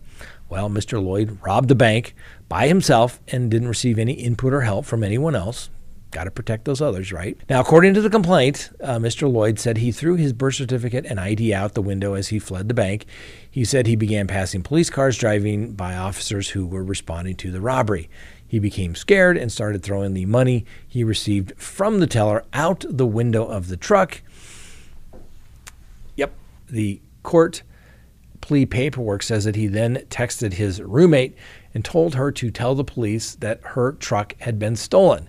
Well, 0.48 0.68
Mr. 0.68 1.02
Lloyd 1.02 1.38
robbed 1.42 1.68
the 1.68 1.74
bank 1.74 2.14
by 2.48 2.68
himself 2.68 3.20
and 3.28 3.50
didn't 3.50 3.68
receive 3.68 3.98
any 3.98 4.12
input 4.12 4.52
or 4.52 4.62
help 4.62 4.84
from 4.84 5.02
anyone 5.02 5.34
else. 5.34 5.70
Got 6.14 6.24
to 6.24 6.30
protect 6.30 6.64
those 6.64 6.80
others, 6.80 7.12
right? 7.12 7.36
Now, 7.50 7.60
according 7.60 7.94
to 7.94 8.00
the 8.00 8.08
complaint, 8.08 8.70
uh, 8.80 8.98
Mr. 8.98 9.28
Lloyd 9.28 9.58
said 9.58 9.78
he 9.78 9.90
threw 9.90 10.14
his 10.14 10.32
birth 10.32 10.54
certificate 10.54 11.04
and 11.06 11.18
ID 11.18 11.52
out 11.52 11.74
the 11.74 11.82
window 11.82 12.14
as 12.14 12.28
he 12.28 12.38
fled 12.38 12.68
the 12.68 12.74
bank. 12.74 13.06
He 13.50 13.64
said 13.64 13.88
he 13.88 13.96
began 13.96 14.28
passing 14.28 14.62
police 14.62 14.90
cars 14.90 15.18
driving 15.18 15.72
by 15.72 15.96
officers 15.96 16.50
who 16.50 16.68
were 16.68 16.84
responding 16.84 17.34
to 17.38 17.50
the 17.50 17.60
robbery. 17.60 18.08
He 18.46 18.60
became 18.60 18.94
scared 18.94 19.36
and 19.36 19.50
started 19.50 19.82
throwing 19.82 20.14
the 20.14 20.26
money 20.26 20.64
he 20.86 21.02
received 21.02 21.52
from 21.60 21.98
the 21.98 22.06
teller 22.06 22.44
out 22.52 22.84
the 22.88 23.06
window 23.06 23.44
of 23.44 23.66
the 23.66 23.76
truck. 23.76 24.22
Yep, 26.14 26.32
the 26.70 27.00
court 27.24 27.64
plea 28.40 28.66
paperwork 28.66 29.24
says 29.24 29.42
that 29.46 29.56
he 29.56 29.66
then 29.66 29.96
texted 30.10 30.52
his 30.52 30.80
roommate 30.80 31.36
and 31.74 31.84
told 31.84 32.14
her 32.14 32.30
to 32.30 32.52
tell 32.52 32.76
the 32.76 32.84
police 32.84 33.34
that 33.34 33.60
her 33.64 33.90
truck 33.90 34.36
had 34.42 34.60
been 34.60 34.76
stolen. 34.76 35.28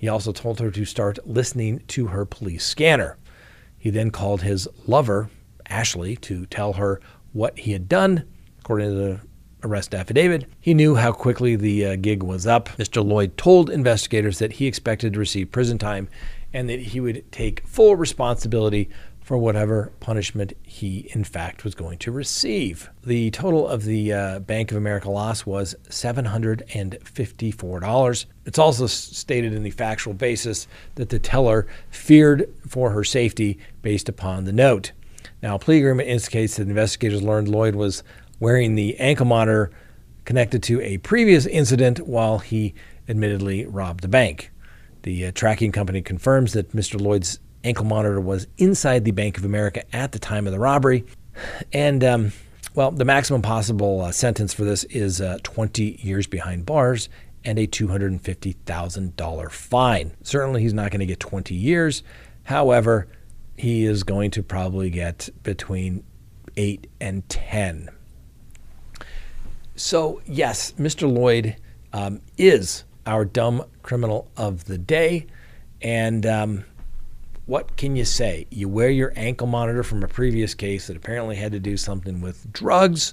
He 0.00 0.08
also 0.08 0.32
told 0.32 0.60
her 0.60 0.70
to 0.70 0.86
start 0.86 1.18
listening 1.26 1.82
to 1.88 2.06
her 2.06 2.24
police 2.24 2.64
scanner. 2.64 3.18
He 3.76 3.90
then 3.90 4.10
called 4.10 4.40
his 4.40 4.66
lover, 4.86 5.28
Ashley, 5.68 6.16
to 6.16 6.46
tell 6.46 6.72
her 6.72 7.02
what 7.34 7.58
he 7.58 7.72
had 7.72 7.86
done. 7.86 8.24
According 8.60 8.88
to 8.88 8.94
the 8.94 9.20
arrest 9.62 9.94
affidavit, 9.94 10.46
he 10.58 10.72
knew 10.72 10.94
how 10.94 11.12
quickly 11.12 11.54
the 11.54 11.84
uh, 11.84 11.96
gig 11.96 12.22
was 12.22 12.46
up. 12.46 12.70
Mr. 12.78 13.04
Lloyd 13.04 13.36
told 13.36 13.68
investigators 13.68 14.38
that 14.38 14.52
he 14.52 14.66
expected 14.66 15.12
to 15.12 15.18
receive 15.18 15.52
prison 15.52 15.76
time 15.76 16.08
and 16.50 16.66
that 16.70 16.80
he 16.80 16.98
would 17.00 17.30
take 17.30 17.66
full 17.66 17.94
responsibility 17.94 18.88
for 19.30 19.38
whatever 19.38 19.92
punishment 20.00 20.52
he, 20.64 21.08
in 21.14 21.22
fact, 21.22 21.62
was 21.62 21.76
going 21.76 21.96
to 21.96 22.10
receive. 22.10 22.90
The 23.04 23.30
total 23.30 23.68
of 23.68 23.84
the 23.84 24.12
uh, 24.12 24.40
Bank 24.40 24.72
of 24.72 24.76
America 24.76 25.08
loss 25.08 25.46
was 25.46 25.76
$754. 25.88 28.26
It's 28.44 28.58
also 28.58 28.88
stated 28.88 29.52
in 29.52 29.62
the 29.62 29.70
factual 29.70 30.14
basis 30.14 30.66
that 30.96 31.10
the 31.10 31.20
teller 31.20 31.68
feared 31.90 32.52
for 32.66 32.90
her 32.90 33.04
safety 33.04 33.56
based 33.82 34.08
upon 34.08 34.46
the 34.46 34.52
note. 34.52 34.90
Now, 35.44 35.54
a 35.54 35.60
plea 35.60 35.78
agreement 35.78 36.08
indicates 36.08 36.56
that 36.56 36.66
investigators 36.66 37.22
learned 37.22 37.46
Lloyd 37.46 37.76
was 37.76 38.02
wearing 38.40 38.74
the 38.74 38.98
ankle 38.98 39.26
monitor 39.26 39.70
connected 40.24 40.60
to 40.64 40.80
a 40.80 40.98
previous 40.98 41.46
incident 41.46 42.00
while 42.00 42.40
he 42.40 42.74
admittedly 43.08 43.64
robbed 43.64 44.02
the 44.02 44.08
bank. 44.08 44.50
The 45.02 45.26
uh, 45.26 45.32
tracking 45.32 45.70
company 45.70 46.02
confirms 46.02 46.52
that 46.54 46.72
Mr. 46.72 47.00
Lloyd's 47.00 47.38
ankle 47.64 47.84
monitor 47.84 48.20
was 48.20 48.46
inside 48.58 49.04
the 49.04 49.10
Bank 49.10 49.38
of 49.38 49.44
America 49.44 49.84
at 49.94 50.12
the 50.12 50.18
time 50.18 50.46
of 50.46 50.52
the 50.52 50.58
robbery. 50.58 51.04
And, 51.72 52.02
um, 52.04 52.32
well, 52.74 52.90
the 52.90 53.04
maximum 53.04 53.42
possible 53.42 54.02
uh, 54.02 54.12
sentence 54.12 54.54
for 54.54 54.64
this 54.64 54.84
is 54.84 55.20
uh, 55.20 55.38
20 55.42 56.00
years 56.02 56.26
behind 56.26 56.66
bars 56.66 57.08
and 57.44 57.58
a 57.58 57.66
$250,000 57.66 59.50
fine. 59.50 60.12
Certainly, 60.22 60.62
he's 60.62 60.74
not 60.74 60.90
going 60.90 61.00
to 61.00 61.06
get 61.06 61.20
20 61.20 61.54
years. 61.54 62.02
However, 62.44 63.08
he 63.56 63.84
is 63.84 64.02
going 64.02 64.30
to 64.32 64.42
probably 64.42 64.90
get 64.90 65.28
between 65.42 66.04
8 66.56 66.86
and 67.00 67.28
10. 67.28 67.90
So, 69.76 70.20
yes, 70.26 70.72
Mr. 70.72 71.10
Lloyd 71.10 71.56
um, 71.92 72.20
is 72.36 72.84
our 73.06 73.24
dumb 73.24 73.64
criminal 73.82 74.30
of 74.36 74.64
the 74.64 74.78
day. 74.78 75.26
And 75.82 76.26
um, 76.26 76.64
what 77.50 77.76
can 77.76 77.96
you 77.96 78.04
say? 78.04 78.46
You 78.50 78.68
wear 78.68 78.90
your 78.90 79.12
ankle 79.16 79.48
monitor 79.48 79.82
from 79.82 80.04
a 80.04 80.06
previous 80.06 80.54
case 80.54 80.86
that 80.86 80.96
apparently 80.96 81.34
had 81.34 81.50
to 81.50 81.58
do 81.58 81.76
something 81.76 82.20
with 82.20 82.52
drugs, 82.52 83.12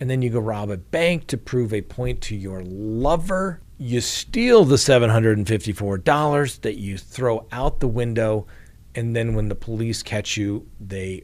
and 0.00 0.10
then 0.10 0.20
you 0.20 0.30
go 0.30 0.40
rob 0.40 0.68
a 0.70 0.76
bank 0.76 1.28
to 1.28 1.38
prove 1.38 1.72
a 1.72 1.80
point 1.82 2.20
to 2.22 2.34
your 2.34 2.64
lover. 2.64 3.60
You 3.78 4.00
steal 4.00 4.64
the 4.64 4.74
$754 4.74 6.60
that 6.62 6.78
you 6.80 6.98
throw 6.98 7.46
out 7.52 7.78
the 7.78 7.86
window, 7.86 8.48
and 8.96 9.14
then 9.14 9.34
when 9.34 9.48
the 9.48 9.54
police 9.54 10.02
catch 10.02 10.36
you, 10.36 10.66
they 10.80 11.22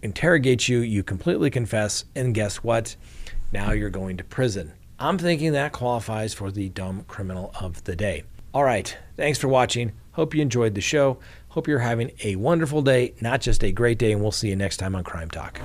interrogate 0.00 0.66
you, 0.66 0.78
you 0.78 1.02
completely 1.02 1.50
confess, 1.50 2.06
and 2.16 2.34
guess 2.34 2.64
what? 2.64 2.96
Now 3.52 3.72
you're 3.72 3.90
going 3.90 4.16
to 4.16 4.24
prison. 4.24 4.72
I'm 4.98 5.18
thinking 5.18 5.52
that 5.52 5.72
qualifies 5.72 6.32
for 6.32 6.50
the 6.50 6.70
dumb 6.70 7.04
criminal 7.06 7.52
of 7.60 7.84
the 7.84 7.96
day. 7.96 8.22
All 8.54 8.64
right, 8.64 8.96
thanks 9.18 9.38
for 9.38 9.48
watching. 9.48 9.92
Hope 10.12 10.34
you 10.34 10.42
enjoyed 10.42 10.74
the 10.74 10.80
show. 10.80 11.18
Hope 11.48 11.68
you're 11.68 11.80
having 11.80 12.12
a 12.24 12.36
wonderful 12.36 12.82
day, 12.82 13.14
not 13.20 13.40
just 13.40 13.64
a 13.64 13.72
great 13.72 13.98
day, 13.98 14.12
and 14.12 14.20
we'll 14.20 14.32
see 14.32 14.48
you 14.48 14.56
next 14.56 14.76
time 14.76 14.94
on 14.94 15.04
Crime 15.04 15.30
Talk. 15.30 15.60